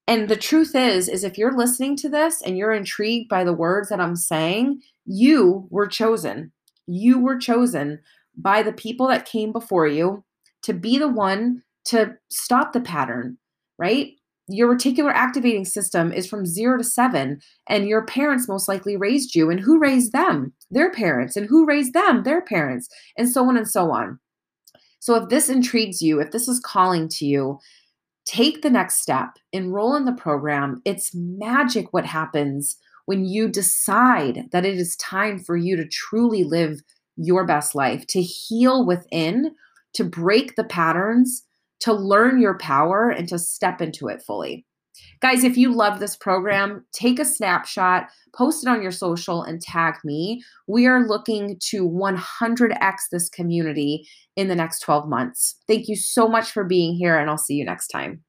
And 0.07 0.29
the 0.29 0.35
truth 0.35 0.75
is 0.75 1.09
is 1.09 1.23
if 1.23 1.35
you're 1.35 1.57
listening 1.57 1.95
to 1.97 2.09
this 2.09 2.43
and 2.43 2.57
you're 2.57 2.73
intrigued 2.73 3.29
by 3.29 3.43
the 3.43 3.51
words 3.51 3.89
that 3.89 3.99
I'm 3.99 4.15
saying, 4.15 4.81
you 5.05 5.67
were 5.71 5.87
chosen. 5.87 6.51
You 6.85 7.19
were 7.19 7.39
chosen 7.39 7.99
by 8.37 8.61
the 8.61 8.71
people 8.71 9.07
that 9.07 9.25
came 9.25 9.51
before 9.51 9.87
you 9.87 10.23
to 10.61 10.73
be 10.73 10.99
the 10.99 11.07
one 11.07 11.63
to 11.85 12.15
stop 12.29 12.71
the 12.71 12.81
pattern, 12.81 13.39
right? 13.79 14.11
Your 14.47 14.73
reticular 14.73 15.12
activating 15.13 15.65
system 15.65 16.12
is 16.12 16.27
from 16.27 16.45
zero 16.45 16.77
to 16.77 16.84
seven, 16.84 17.39
and 17.67 17.88
your 17.88 18.06
parents 18.06 18.47
most 18.47 18.67
likely 18.67 18.97
raised 18.97 19.36
you. 19.36 19.49
And 19.49 19.60
who 19.60 19.79
raised 19.79 20.12
them? 20.12 20.53
Their 20.69 20.91
parents. 20.91 21.36
And 21.36 21.47
who 21.47 21.65
raised 21.65 21.93
them? 21.93 22.23
Their 22.23 22.41
parents. 22.41 22.89
And 23.17 23.29
so 23.29 23.47
on 23.47 23.56
and 23.56 23.69
so 23.69 23.91
on. 23.91 24.19
So, 24.99 25.15
if 25.15 25.29
this 25.29 25.49
intrigues 25.49 26.01
you, 26.01 26.19
if 26.19 26.32
this 26.32 26.47
is 26.47 26.60
calling 26.60 27.08
to 27.10 27.25
you, 27.25 27.60
take 28.25 28.62
the 28.62 28.69
next 28.69 29.01
step, 29.01 29.29
enroll 29.51 29.95
in 29.95 30.06
the 30.06 30.13
program. 30.13 30.82
It's 30.86 31.13
magic 31.13 31.91
what 31.91 32.06
happens 32.06 32.77
when 33.06 33.25
you 33.25 33.49
decide 33.49 34.45
that 34.51 34.65
it 34.65 34.77
is 34.77 34.95
time 34.97 35.39
for 35.39 35.58
you 35.58 35.75
to 35.75 35.86
truly 35.88 36.43
live 36.43 36.82
your 37.17 37.45
best 37.45 37.75
life, 37.75 38.08
to 38.08 38.21
heal 38.21 38.86
within, 38.86 39.51
to 39.93 40.03
break 40.03 40.56
the 40.56 40.63
patterns 40.63 41.43
to 41.83 41.93
learn 41.93 42.41
your 42.41 42.57
power 42.57 43.09
and 43.09 43.27
to 43.29 43.39
step 43.39 43.81
into 43.81 44.07
it 44.07 44.21
fully. 44.21 44.65
Guys, 45.21 45.43
if 45.43 45.57
you 45.57 45.73
love 45.73 45.99
this 45.99 46.15
program, 46.15 46.85
take 46.93 47.19
a 47.19 47.25
snapshot, 47.25 48.07
post 48.35 48.63
it 48.63 48.69
on 48.69 48.81
your 48.81 48.91
social, 48.91 49.41
and 49.43 49.61
tag 49.61 49.95
me. 50.03 50.43
We 50.67 50.85
are 50.85 51.07
looking 51.07 51.57
to 51.69 51.89
100x 51.89 52.95
this 53.11 53.29
community 53.29 54.07
in 54.35 54.47
the 54.49 54.55
next 54.55 54.79
12 54.81 55.09
months. 55.09 55.55
Thank 55.67 55.87
you 55.87 55.95
so 55.95 56.27
much 56.27 56.51
for 56.51 56.63
being 56.63 56.95
here, 56.95 57.17
and 57.17 57.29
I'll 57.29 57.37
see 57.37 57.55
you 57.55 57.65
next 57.65 57.87
time. 57.87 58.23